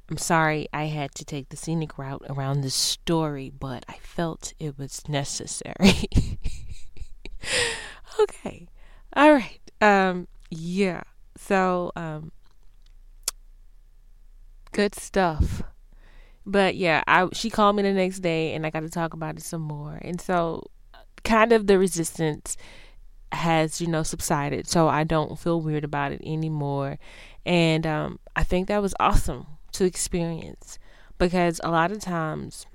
I'm 0.08 0.18
sorry 0.18 0.68
I 0.72 0.84
had 0.84 1.14
to 1.16 1.24
take 1.24 1.48
the 1.48 1.56
scenic 1.56 1.98
route 1.98 2.22
around 2.28 2.60
this 2.60 2.76
story, 2.76 3.50
but 3.50 3.84
I 3.88 3.94
felt 3.94 4.54
it 4.60 4.78
was 4.78 5.02
necessary. 5.08 6.08
okay. 8.20 8.68
All 9.16 9.32
right. 9.32 9.60
Um 9.80 10.28
yeah. 10.50 11.02
So 11.36 11.90
um 11.96 12.32
good 14.72 14.94
stuff. 14.94 15.62
But 16.44 16.76
yeah, 16.76 17.02
I 17.06 17.28
she 17.32 17.50
called 17.50 17.76
me 17.76 17.82
the 17.82 17.92
next 17.92 18.20
day 18.20 18.54
and 18.54 18.66
I 18.66 18.70
got 18.70 18.80
to 18.80 18.90
talk 18.90 19.14
about 19.14 19.36
it 19.36 19.42
some 19.42 19.62
more. 19.62 19.98
And 20.02 20.20
so 20.20 20.70
kind 21.24 21.52
of 21.52 21.66
the 21.66 21.78
resistance 21.78 22.56
has, 23.32 23.80
you 23.80 23.88
know, 23.88 24.02
subsided. 24.02 24.68
So 24.68 24.88
I 24.88 25.04
don't 25.04 25.38
feel 25.38 25.60
weird 25.60 25.84
about 25.84 26.12
it 26.12 26.20
anymore. 26.24 26.98
And 27.46 27.86
um 27.86 28.18
I 28.36 28.44
think 28.44 28.68
that 28.68 28.82
was 28.82 28.94
awesome 29.00 29.46
to 29.72 29.84
experience 29.84 30.78
because 31.18 31.60
a 31.64 31.70
lot 31.70 31.90
of 31.92 32.00
times 32.00 32.66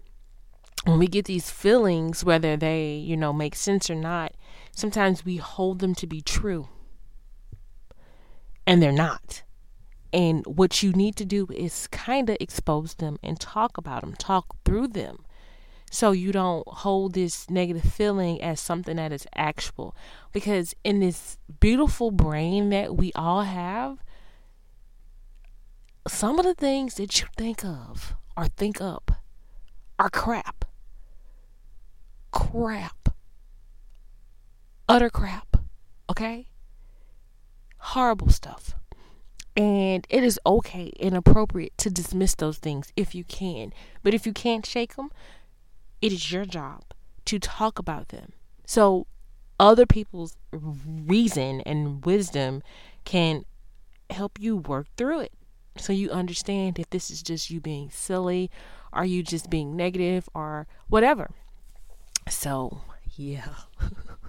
when 0.86 1.00
we 1.00 1.08
get 1.08 1.26
these 1.26 1.52
feelings 1.52 2.24
whether 2.24 2.58
they, 2.58 2.94
you 2.96 3.16
know, 3.16 3.32
make 3.34 3.56
sense 3.56 3.90
or 3.90 3.96
not, 3.96 4.34
sometimes 4.72 5.26
we 5.26 5.38
hold 5.38 5.80
them 5.80 5.96
to 5.96 6.08
be 6.08 6.22
true 6.22 6.68
and 8.66 8.82
they're 8.82 8.92
not. 8.92 9.44
And 10.14 10.46
what 10.46 10.84
you 10.84 10.92
need 10.92 11.16
to 11.18 11.26
do 11.26 11.48
is 11.54 11.88
kind 11.88 12.30
of 12.30 12.38
expose 12.40 12.96
them 12.96 13.18
and 13.24 13.40
talk 13.40 13.78
about 13.78 14.02
them, 14.02 14.14
talk 14.14 14.56
through 14.66 14.90
them. 14.90 15.26
So 15.90 16.12
you 16.12 16.32
don't 16.32 16.68
hold 16.68 17.14
this 17.14 17.50
negative 17.50 17.92
feeling 17.92 18.42
as 18.42 18.60
something 18.60 18.96
that 18.98 19.12
is 19.12 19.28
actual. 19.36 19.96
Because 20.32 20.74
in 20.84 21.00
this 21.00 21.38
beautiful 21.60 22.12
brain 22.12 22.70
that 22.70 22.96
we 22.96 23.12
all 23.14 23.42
have, 23.42 23.98
some 26.08 26.40
of 26.40 26.46
the 26.46 26.56
things 26.56 26.96
that 26.96 27.20
you 27.20 27.28
think 27.38 27.64
of 27.64 28.16
or 28.38 28.48
think 28.48 28.82
up 28.82 29.12
are 30.00 30.10
crap. 30.10 30.66
Crap 32.32 33.01
utter 34.92 35.10
crap. 35.10 35.58
Okay? 36.10 36.48
Horrible 37.78 38.30
stuff. 38.30 38.76
And 39.56 40.06
it 40.10 40.24
is 40.24 40.40
okay 40.46 40.92
and 41.00 41.16
appropriate 41.16 41.78
to 41.80 41.90
dismiss 41.90 42.36
those 42.36 42.58
things 42.58 42.94
if 42.96 43.14
you 43.14 43.24
can. 43.24 43.74
But 44.04 44.14
if 44.14 44.26
you 44.26 44.34
can't 44.34 44.66
shake 44.66 44.96
them, 44.96 45.12
it 46.02 46.12
is 46.12 46.32
your 46.32 46.46
job 46.46 46.84
to 47.26 47.40
talk 47.40 47.80
about 47.80 48.10
them. 48.10 48.34
So 48.66 49.08
other 49.60 49.86
people's 49.86 50.38
reason 50.52 51.62
and 51.62 52.06
wisdom 52.06 52.64
can 53.04 53.46
help 54.10 54.40
you 54.40 54.58
work 54.58 54.88
through 54.96 55.22
it 55.22 55.34
so 55.78 55.94
you 55.94 56.10
understand 56.10 56.80
if 56.80 56.90
this 56.90 57.10
is 57.10 57.24
just 57.24 57.50
you 57.50 57.60
being 57.62 57.90
silly, 57.90 58.52
are 58.92 59.06
you 59.06 59.24
just 59.24 59.50
being 59.50 59.76
negative, 59.76 60.28
or 60.34 60.68
whatever. 60.88 61.32
So, 62.30 62.82
yeah. 63.16 63.48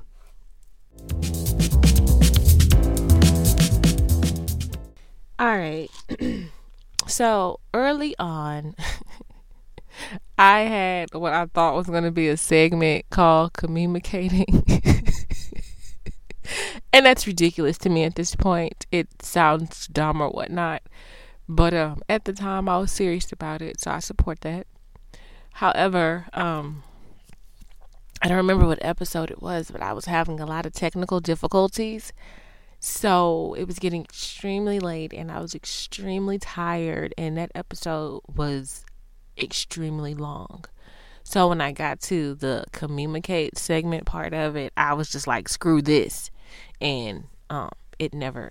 All 5.38 5.56
right. 5.56 5.90
so 7.08 7.58
early 7.74 8.14
on, 8.18 8.76
I 10.38 10.60
had 10.60 11.14
what 11.14 11.32
I 11.32 11.46
thought 11.46 11.74
was 11.74 11.88
going 11.88 12.04
to 12.04 12.12
be 12.12 12.28
a 12.28 12.36
segment 12.36 13.06
called 13.10 13.52
communicating. 13.54 14.64
and 16.92 17.04
that's 17.04 17.26
ridiculous 17.26 17.76
to 17.78 17.88
me 17.88 18.04
at 18.04 18.14
this 18.14 18.36
point. 18.36 18.86
It 18.92 19.08
sounds 19.20 19.88
dumb 19.88 20.20
or 20.20 20.30
whatnot. 20.30 20.82
But 21.48 21.74
um, 21.74 22.02
at 22.08 22.24
the 22.24 22.32
time, 22.32 22.68
I 22.68 22.78
was 22.78 22.92
serious 22.92 23.32
about 23.32 23.62
it, 23.62 23.80
so 23.80 23.90
I 23.90 23.98
support 23.98 24.42
that. 24.42 24.66
However, 25.54 26.26
um, 26.32 26.84
I 28.22 28.28
don't 28.28 28.36
remember 28.36 28.66
what 28.66 28.78
episode 28.82 29.30
it 29.30 29.42
was, 29.42 29.70
but 29.70 29.82
I 29.82 29.92
was 29.92 30.04
having 30.04 30.38
a 30.38 30.46
lot 30.46 30.64
of 30.64 30.72
technical 30.72 31.20
difficulties 31.20 32.12
so 32.84 33.54
it 33.56 33.68
was 33.68 33.78
getting 33.78 34.02
extremely 34.02 34.80
late 34.80 35.12
and 35.12 35.30
I 35.30 35.38
was 35.38 35.54
extremely 35.54 36.40
tired, 36.40 37.14
and 37.16 37.36
that 37.36 37.52
episode 37.54 38.22
was 38.26 38.84
extremely 39.38 40.14
long. 40.14 40.64
So 41.22 41.46
when 41.48 41.60
I 41.60 41.70
got 41.70 42.00
to 42.00 42.34
the 42.34 42.64
communicate 42.72 43.56
segment 43.56 44.04
part 44.04 44.34
of 44.34 44.56
it, 44.56 44.72
I 44.76 44.94
was 44.94 45.10
just 45.10 45.28
like, 45.28 45.48
screw 45.48 45.80
this. 45.80 46.32
And 46.80 47.28
um, 47.50 47.70
it 48.00 48.12
never 48.12 48.50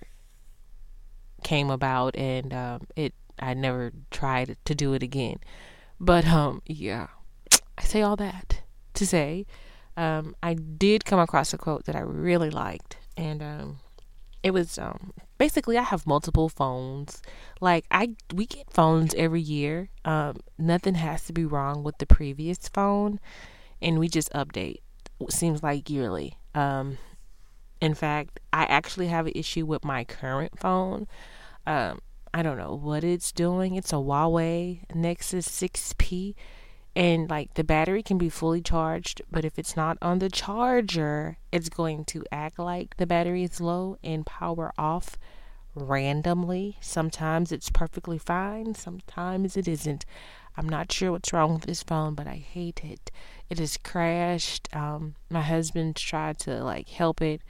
came 1.44 1.68
about 1.68 2.16
and 2.16 2.54
um, 2.54 2.86
it 2.96 3.12
I 3.38 3.52
never 3.52 3.92
tried 4.10 4.56
to 4.64 4.74
do 4.74 4.94
it 4.94 5.02
again. 5.02 5.40
But 6.00 6.26
um 6.26 6.62
yeah. 6.64 7.08
I 7.76 7.82
say 7.84 8.00
all 8.00 8.16
that 8.16 8.61
to 9.02 9.06
say 9.06 9.44
um 9.96 10.34
I 10.42 10.54
did 10.54 11.04
come 11.04 11.18
across 11.18 11.52
a 11.52 11.58
quote 11.58 11.84
that 11.86 11.96
I 11.96 12.00
really 12.00 12.50
liked 12.50 12.98
and 13.16 13.42
um 13.42 13.80
it 14.42 14.52
was 14.52 14.78
um 14.78 15.12
basically 15.38 15.76
I 15.76 15.82
have 15.82 16.06
multiple 16.06 16.48
phones. 16.48 17.22
Like 17.60 17.84
I 17.90 18.14
we 18.32 18.46
get 18.46 18.72
phones 18.72 19.14
every 19.14 19.40
year. 19.40 19.90
Um 20.04 20.36
nothing 20.56 20.94
has 20.94 21.24
to 21.26 21.32
be 21.32 21.44
wrong 21.44 21.82
with 21.82 21.98
the 21.98 22.06
previous 22.06 22.68
phone 22.68 23.20
and 23.80 23.98
we 23.98 24.08
just 24.08 24.32
update. 24.32 24.78
Seems 25.28 25.62
like 25.62 25.90
yearly. 25.90 26.38
Um 26.54 26.98
in 27.80 27.94
fact, 27.94 28.38
I 28.52 28.64
actually 28.64 29.08
have 29.08 29.26
an 29.26 29.32
issue 29.34 29.66
with 29.66 29.84
my 29.84 30.04
current 30.04 30.58
phone. 30.58 31.06
Um 31.66 32.00
I 32.34 32.42
don't 32.42 32.56
know 32.56 32.74
what 32.80 33.04
it's 33.04 33.30
doing. 33.30 33.74
It's 33.74 33.92
a 33.92 33.96
Huawei 33.96 34.82
Nexus 34.94 35.46
6P 35.46 36.34
and 36.94 37.30
like 37.30 37.54
the 37.54 37.64
battery 37.64 38.02
can 38.02 38.18
be 38.18 38.28
fully 38.28 38.60
charged 38.60 39.22
but 39.30 39.44
if 39.44 39.58
it's 39.58 39.76
not 39.76 39.96
on 40.02 40.18
the 40.18 40.28
charger 40.28 41.38
it's 41.50 41.68
going 41.68 42.04
to 42.04 42.24
act 42.30 42.58
like 42.58 42.96
the 42.98 43.06
battery 43.06 43.44
is 43.44 43.60
low 43.60 43.96
and 44.02 44.26
power 44.26 44.72
off 44.76 45.16
randomly. 45.74 46.76
Sometimes 46.80 47.52
it's 47.52 47.70
perfectly 47.70 48.18
fine 48.18 48.74
sometimes 48.74 49.56
it 49.56 49.66
isn't. 49.66 50.04
I'm 50.56 50.68
not 50.68 50.92
sure 50.92 51.12
what's 51.12 51.32
wrong 51.32 51.54
with 51.54 51.62
this 51.62 51.82
phone 51.82 52.14
but 52.14 52.26
i 52.26 52.34
hate 52.34 52.82
it. 52.84 53.10
It 53.48 53.58
has 53.58 53.76
crashed. 53.78 54.68
Um, 54.74 55.14
my 55.30 55.42
husband 55.42 55.96
tried 55.96 56.38
to 56.40 56.62
like 56.62 56.88
help 56.88 57.22
it. 57.22 57.42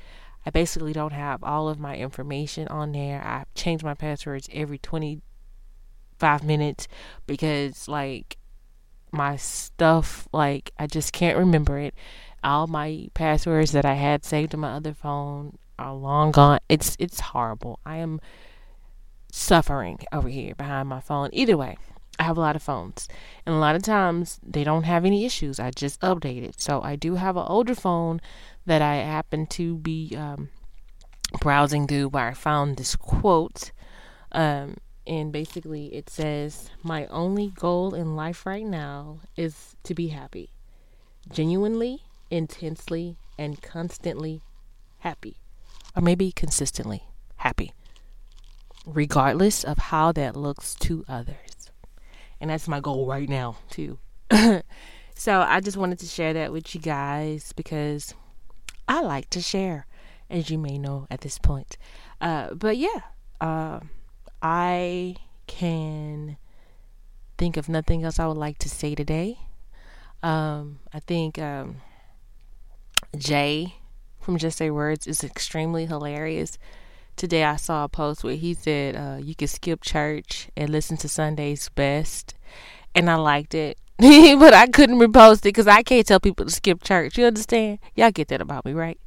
I 0.44 0.50
basically 0.50 0.92
don't 0.92 1.12
have 1.12 1.42
all 1.42 1.68
of 1.68 1.78
my 1.78 1.96
information 1.96 2.68
on 2.68 2.92
there. 2.92 3.22
I 3.22 3.44
change 3.54 3.84
my 3.84 3.94
passwords 3.94 4.48
every 4.52 4.78
25 4.78 6.42
minutes 6.44 6.88
because 7.26 7.88
like 7.88 8.36
my 9.12 9.36
stuff 9.36 10.26
like 10.32 10.72
I 10.78 10.86
just 10.86 11.12
can't 11.12 11.38
remember 11.38 11.78
it. 11.78 11.94
All 12.42 12.66
my 12.66 13.08
passwords 13.14 13.72
that 13.72 13.84
I 13.84 13.94
had 13.94 14.24
saved 14.24 14.54
on 14.54 14.60
my 14.60 14.72
other 14.72 14.94
phone 14.94 15.58
are 15.78 15.94
long 15.94 16.32
gone. 16.32 16.58
It's 16.68 16.96
it's 16.98 17.20
horrible. 17.20 17.78
I 17.84 17.98
am 17.98 18.20
suffering 19.30 20.00
over 20.12 20.28
here 20.28 20.54
behind 20.54 20.88
my 20.88 21.00
phone. 21.00 21.30
Either 21.32 21.56
way, 21.56 21.76
I 22.18 22.24
have 22.24 22.36
a 22.36 22.40
lot 22.40 22.56
of 22.56 22.62
phones, 22.62 23.08
and 23.46 23.54
a 23.54 23.58
lot 23.58 23.76
of 23.76 23.82
times 23.82 24.40
they 24.42 24.64
don't 24.64 24.84
have 24.84 25.04
any 25.04 25.24
issues. 25.24 25.60
I 25.60 25.70
just 25.70 26.00
update 26.00 26.42
it. 26.42 26.60
So 26.60 26.82
I 26.82 26.96
do 26.96 27.14
have 27.14 27.36
an 27.36 27.46
older 27.46 27.74
phone 27.74 28.20
that 28.66 28.82
I 28.82 28.96
happen 28.96 29.46
to 29.48 29.76
be 29.76 30.14
um, 30.16 30.50
browsing 31.40 31.86
through 31.86 32.08
where 32.08 32.28
I 32.28 32.34
found 32.34 32.76
this 32.76 32.96
quote. 32.96 33.72
Um, 34.30 34.76
and 35.06 35.32
basically 35.32 35.94
it 35.94 36.08
says 36.08 36.70
my 36.82 37.06
only 37.06 37.48
goal 37.48 37.94
in 37.94 38.16
life 38.16 38.46
right 38.46 38.64
now 38.64 39.20
is 39.36 39.76
to 39.84 39.94
be 39.94 40.08
happy. 40.08 40.50
Genuinely 41.30 42.02
intensely 42.30 43.16
and 43.38 43.60
constantly 43.62 44.42
happy. 44.98 45.36
Or 45.96 46.02
maybe 46.02 46.32
consistently 46.32 47.04
happy. 47.36 47.72
Regardless 48.86 49.64
of 49.64 49.78
how 49.78 50.12
that 50.12 50.36
looks 50.36 50.74
to 50.76 51.04
others. 51.08 51.70
And 52.40 52.50
that's 52.50 52.66
my 52.66 52.80
goal 52.80 53.06
right 53.06 53.28
now 53.28 53.56
too. 53.70 53.98
So 55.14 55.40
i 55.40 55.60
just 55.60 55.76
wanted 55.76 56.00
to 56.00 56.06
share 56.06 56.32
that 56.32 56.52
with 56.52 56.74
you 56.74 56.80
guys 56.80 57.52
because 57.52 58.14
i 58.88 59.00
like 59.00 59.30
to 59.30 59.40
share 59.40 59.86
as 60.28 60.50
you 60.50 60.58
may 60.58 60.78
know 60.78 61.06
at 61.10 61.20
this 61.20 61.38
point. 61.38 61.76
Uh, 62.20 62.54
but 62.54 62.76
yeah 62.76 63.02
uh, 63.40 63.80
I 64.42 65.14
can 65.46 66.36
think 67.38 67.56
of 67.56 67.68
nothing 67.68 68.04
else 68.04 68.18
I 68.18 68.26
would 68.26 68.36
like 68.36 68.58
to 68.58 68.68
say 68.68 68.94
today. 68.94 69.38
Um, 70.22 70.80
I 70.92 71.00
think 71.00 71.38
um, 71.38 71.76
Jay 73.16 73.76
from 74.20 74.38
Just 74.38 74.58
Say 74.58 74.70
Words 74.70 75.06
is 75.06 75.22
extremely 75.22 75.86
hilarious. 75.86 76.58
Today 77.16 77.44
I 77.44 77.56
saw 77.56 77.84
a 77.84 77.88
post 77.88 78.24
where 78.24 78.34
he 78.34 78.54
said 78.54 78.96
uh, 78.96 79.18
you 79.22 79.34
can 79.34 79.48
skip 79.48 79.82
church 79.82 80.48
and 80.56 80.70
listen 80.70 80.96
to 80.98 81.08
Sunday's 81.08 81.68
best, 81.70 82.34
and 82.94 83.08
I 83.10 83.16
liked 83.16 83.54
it. 83.54 83.78
but 83.98 84.54
I 84.54 84.66
couldn't 84.66 84.98
repost 84.98 85.38
it 85.38 85.42
because 85.44 85.68
I 85.68 85.82
can't 85.82 86.06
tell 86.06 86.18
people 86.18 86.46
to 86.46 86.52
skip 86.52 86.82
church. 86.82 87.16
You 87.16 87.26
understand? 87.26 87.78
Y'all 87.94 88.10
get 88.10 88.28
that 88.28 88.40
about 88.40 88.64
me, 88.64 88.72
right? 88.72 88.98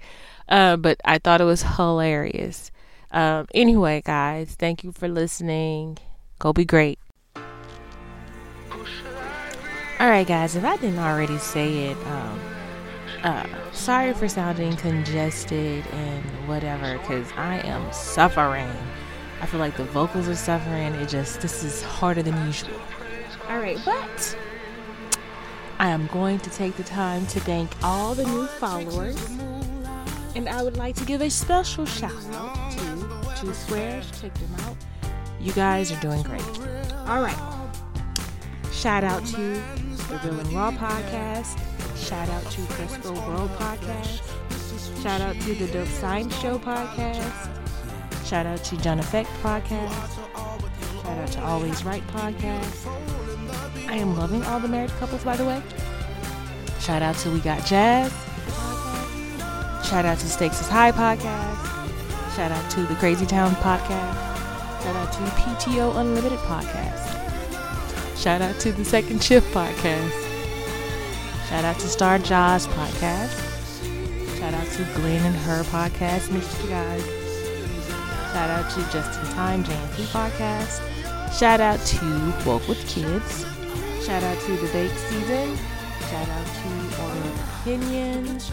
Uh, 0.48 0.78
but 0.78 1.02
I 1.04 1.18
thought 1.18 1.42
it 1.42 1.46
was 1.46 1.64
hilarious. 1.64 2.72
Um, 3.16 3.48
anyway, 3.54 4.02
guys, 4.04 4.56
thank 4.60 4.84
you 4.84 4.92
for 4.92 5.08
listening. 5.08 5.98
Go 6.38 6.52
be 6.52 6.66
great. 6.66 7.00
All 9.98 10.10
right, 10.10 10.28
guys, 10.28 10.58
if 10.58 10.66
I 10.66 10.76
didn't 10.76 11.00
already 11.00 11.38
say 11.38 11.86
it, 11.86 11.98
um, 12.08 12.42
uh, 13.24 13.48
sorry 13.72 14.14
for 14.14 14.28
sounding 14.28 14.76
congested 14.76 15.88
and 15.88 16.26
whatever, 16.50 16.98
because 16.98 17.32
I 17.38 17.60
am 17.60 17.90
suffering. 17.94 18.70
I 19.42 19.46
feel 19.46 19.62
like 19.62 19.78
the 19.78 19.86
vocals 19.86 20.28
are 20.28 20.36
suffering. 20.36 20.94
It 20.96 21.08
just, 21.08 21.40
this 21.40 21.64
is 21.64 21.82
harder 21.82 22.22
than 22.22 22.46
usual. 22.46 22.78
All 23.48 23.60
right, 23.60 23.80
but 23.86 24.38
I 25.80 25.88
am 25.88 26.08
going 26.08 26.40
to 26.40 26.50
take 26.50 26.76
the 26.76 26.84
time 26.84 27.26
to 27.28 27.40
thank 27.40 27.72
all 27.82 28.14
the 28.14 28.26
new 28.26 28.46
followers. 28.48 29.16
And 30.36 30.50
I 30.50 30.62
would 30.62 30.76
like 30.76 30.96
to 30.96 31.06
give 31.06 31.22
a 31.22 31.30
special 31.30 31.86
shout 31.86 32.12
out 32.34 32.65
to 32.78 33.36
Two 33.40 33.54
Squares. 33.54 34.10
Check 34.22 34.34
them 34.36 34.56
out. 34.62 34.76
You 35.40 35.52
guys 35.54 35.92
are 35.92 36.00
doing 36.00 36.22
great. 36.24 36.42
All 37.08 37.22
right. 37.22 37.38
Shout 38.72 39.04
out 39.04 39.26
to 39.28 39.38
the 39.38 40.20
Real 40.24 40.40
and 40.40 40.54
Raw 40.54 40.72
podcast. 40.72 41.60
Shout 41.98 42.30
out 42.30 42.44
to 42.52 42.62
Fresco 42.62 43.14
World 43.28 43.50
podcast. 43.52 44.22
Shout 45.02 45.22
out 45.22 45.36
to 45.42 45.54
the 45.56 45.68
Dope 45.68 45.88
Science 45.88 46.36
Show 46.40 46.58
podcast. 46.60 47.50
Shout 48.26 48.46
out 48.46 48.64
to 48.64 48.78
John 48.78 49.00
Effect 49.00 49.30
podcast. 49.44 50.16
Shout 51.04 51.18
out 51.18 51.28
to 51.34 51.44
Always 51.44 51.84
Right 51.84 52.06
podcast. 52.08 52.88
I 53.88 53.96
am 53.96 54.18
loving 54.18 54.44
all 54.46 54.60
the 54.60 54.68
married 54.68 54.90
couples, 54.92 55.24
by 55.24 55.38
the 55.38 55.46
way. 55.46 55.62
Shout 56.80 57.02
out 57.02 57.16
to 57.18 57.30
We 57.32 57.40
Got 57.40 57.66
Jazz. 57.66 58.12
Shout 59.88 60.06
out 60.06 60.18
to 60.20 60.28
Stakes 60.28 60.60
is 60.60 60.68
High 60.68 60.92
podcast. 60.92 61.55
Shout 62.36 62.52
out 62.52 62.70
to 62.72 62.82
the 62.84 62.96
Crazy 62.96 63.26
Town 63.26 63.52
podcast. 63.56 64.36
Shout 64.84 64.96
out 64.96 65.12
to 65.14 65.20
PTO 65.42 65.98
Unlimited 65.98 66.38
podcast. 66.40 68.18
Shout 68.18 68.42
out 68.42 68.60
to 68.60 68.74
the 68.74 68.84
Second 68.84 69.24
Shift 69.24 69.54
podcast. 69.54 70.12
Shout 71.48 71.64
out 71.64 71.80
to 71.80 71.88
Star 71.88 72.20
Jaws 72.20 72.68
podcast. 72.68 73.40
Shout 74.38 74.54
out 74.54 74.68
to 74.74 74.84
Glenn 74.96 75.26
and 75.26 75.36
her 75.36 75.64
podcast. 75.64 76.30
Miss 76.32 76.62
you 76.62 76.70
guys. 76.70 77.04
Shout 78.34 78.50
out 78.50 78.70
to 78.72 78.82
Just 78.92 79.18
in 79.22 79.26
Time 79.34 79.64
JNT 79.64 80.06
podcast. 80.12 80.82
Shout 81.40 81.62
out 81.62 81.80
to 81.80 82.34
Woke 82.46 82.68
with 82.68 82.86
Kids. 82.88 83.46
Shout 84.06 84.24
out 84.24 84.38
to 84.42 84.58
the 84.58 84.68
Bake 84.74 84.92
Season. 84.92 85.56
Shout 86.10 86.28
out 86.28 86.46
to 86.46 87.02
Oral 87.02 87.34
Opinions. 87.62 88.52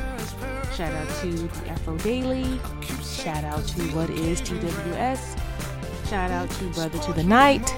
Shout 0.77 0.92
out 0.95 1.09
to 1.21 1.33
the 1.33 1.68
Afro 1.68 1.99
Daily. 1.99 2.61
Shout 3.23 3.45
out 3.45 3.65
to 3.69 3.83
What 3.95 4.11
is 4.11 4.41
TWS. 4.43 5.39
Shout 6.09 6.33
out 6.33 6.51
to 6.51 6.65
Brother 6.71 6.99
to 6.99 7.13
the 7.13 7.23
Night. 7.23 7.73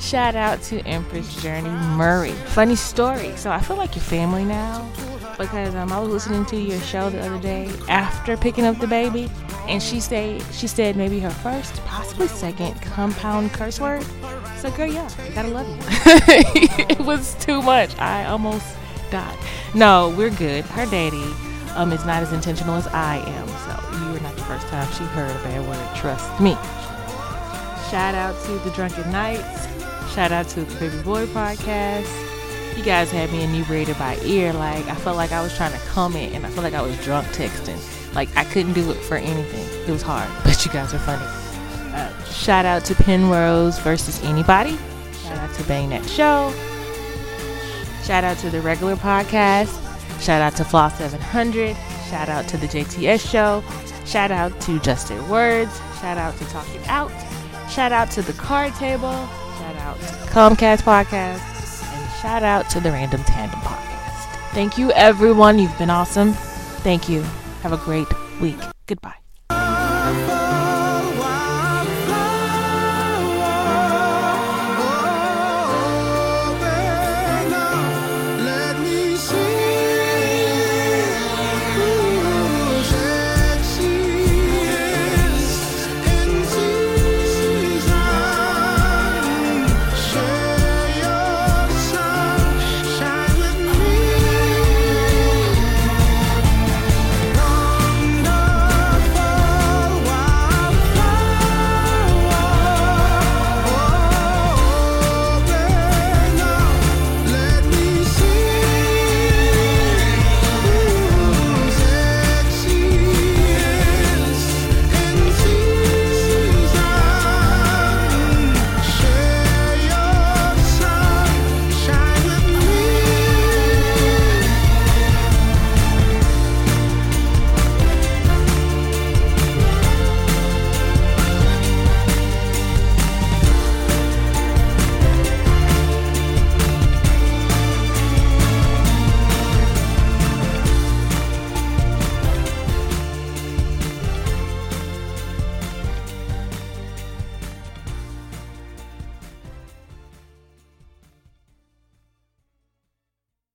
Shout 0.00 0.36
out 0.36 0.62
to 0.62 0.80
Empress 0.86 1.42
Journey 1.42 1.68
Murray. 1.68 2.32
Funny 2.32 2.74
story. 2.74 3.36
So 3.36 3.50
I 3.50 3.60
feel 3.60 3.76
like 3.76 3.94
your 3.94 4.04
family 4.04 4.46
now 4.46 4.90
because 5.36 5.74
um, 5.74 5.92
I 5.92 6.00
was 6.00 6.08
listening 6.08 6.46
to 6.46 6.56
your 6.56 6.80
show 6.80 7.10
the 7.10 7.20
other 7.20 7.38
day 7.38 7.70
after 7.88 8.38
picking 8.38 8.64
up 8.64 8.78
the 8.78 8.86
baby, 8.86 9.30
and 9.68 9.82
she 9.82 10.00
said 10.00 10.42
she 10.52 10.66
said 10.66 10.96
maybe 10.96 11.20
her 11.20 11.30
first, 11.30 11.76
possibly 11.84 12.26
second 12.26 12.80
compound 12.80 13.52
curse 13.52 13.78
word. 13.78 14.04
So 14.56 14.70
girl, 14.70 14.86
yeah, 14.86 15.10
I 15.18 15.28
gotta 15.34 15.48
love 15.48 15.68
you. 15.68 15.76
it 16.88 17.00
was 17.00 17.34
too 17.34 17.60
much. 17.60 17.96
I 17.98 18.24
almost 18.24 18.66
died. 19.10 19.38
No, 19.74 20.14
we're 20.16 20.30
good. 20.30 20.64
Her 20.64 20.86
daddy 20.86 21.30
um 21.76 21.92
is 21.92 22.06
not 22.06 22.22
as 22.22 22.32
intentional 22.32 22.76
as 22.76 22.86
I 22.88 23.18
am, 23.18 23.48
so 23.48 23.87
first 24.48 24.66
time 24.68 24.90
she 24.92 25.04
heard 25.04 25.30
a 25.30 25.44
bad 25.44 25.68
word. 25.68 25.96
Trust 25.96 26.40
me. 26.40 26.54
Shout 27.90 28.14
out 28.14 28.34
to 28.46 28.52
the 28.60 28.70
Drunken 28.74 29.12
Knights. 29.12 29.66
Shout 30.14 30.32
out 30.32 30.48
to 30.48 30.64
the 30.64 30.80
Baby 30.80 31.02
Boy 31.02 31.26
podcast. 31.26 32.08
You 32.78 32.82
guys 32.82 33.10
had 33.10 33.30
me 33.30 33.44
inebriated 33.44 33.98
by 33.98 34.16
ear. 34.24 34.54
Like, 34.54 34.86
I 34.86 34.94
felt 34.94 35.18
like 35.18 35.32
I 35.32 35.42
was 35.42 35.54
trying 35.54 35.72
to 35.72 35.78
comment 35.88 36.32
and 36.34 36.46
I 36.46 36.48
felt 36.48 36.64
like 36.64 36.72
I 36.72 36.80
was 36.80 36.96
drunk 37.04 37.26
texting. 37.28 37.78
Like, 38.14 38.34
I 38.36 38.44
couldn't 38.44 38.72
do 38.72 38.90
it 38.90 38.96
for 38.96 39.18
anything. 39.18 39.66
It 39.86 39.90
was 39.90 40.00
hard, 40.00 40.30
but 40.44 40.64
you 40.64 40.72
guys 40.72 40.94
are 40.94 40.98
funny. 40.98 41.26
Uh, 41.94 42.24
shout 42.24 42.64
out 42.64 42.86
to 42.86 42.94
Penrose 42.94 43.78
versus 43.80 44.22
anybody. 44.24 44.78
Shout 45.24 45.36
out 45.36 45.54
to 45.56 45.62
Bang 45.64 45.90
That 45.90 46.06
Show. 46.08 46.52
Shout 48.02 48.24
out 48.24 48.38
to 48.38 48.48
the 48.48 48.62
regular 48.62 48.96
podcast. 48.96 49.74
Shout 50.22 50.40
out 50.40 50.56
to 50.56 50.64
Flaw 50.64 50.88
700. 50.88 51.76
Shout 52.08 52.30
out 52.30 52.48
to 52.48 52.56
the 52.56 52.66
JTS 52.66 53.30
Show. 53.30 53.62
Shout 54.08 54.30
out 54.30 54.58
to 54.62 54.78
Justin 54.80 55.28
Words. 55.28 55.78
Shout 56.00 56.16
out 56.16 56.34
to 56.38 56.44
Talk 56.46 56.66
It 56.74 56.88
Out. 56.88 57.12
Shout 57.68 57.92
out 57.92 58.10
to 58.12 58.22
the 58.22 58.32
card 58.32 58.74
table. 58.76 59.12
Shout 59.58 59.76
out 59.76 59.96
to 60.00 60.06
Comcast 60.32 60.78
Podcast. 60.78 61.42
And 61.92 62.22
shout 62.22 62.42
out 62.42 62.70
to 62.70 62.80
the 62.80 62.90
Random 62.90 63.22
Tandem 63.24 63.60
Podcast. 63.60 64.24
Thank 64.52 64.78
you, 64.78 64.90
everyone. 64.92 65.58
You've 65.58 65.76
been 65.76 65.90
awesome. 65.90 66.32
Thank 66.82 67.10
you. 67.10 67.20
Have 67.62 67.74
a 67.74 67.76
great 67.76 68.08
week. 68.40 68.56
Goodbye. 68.86 69.27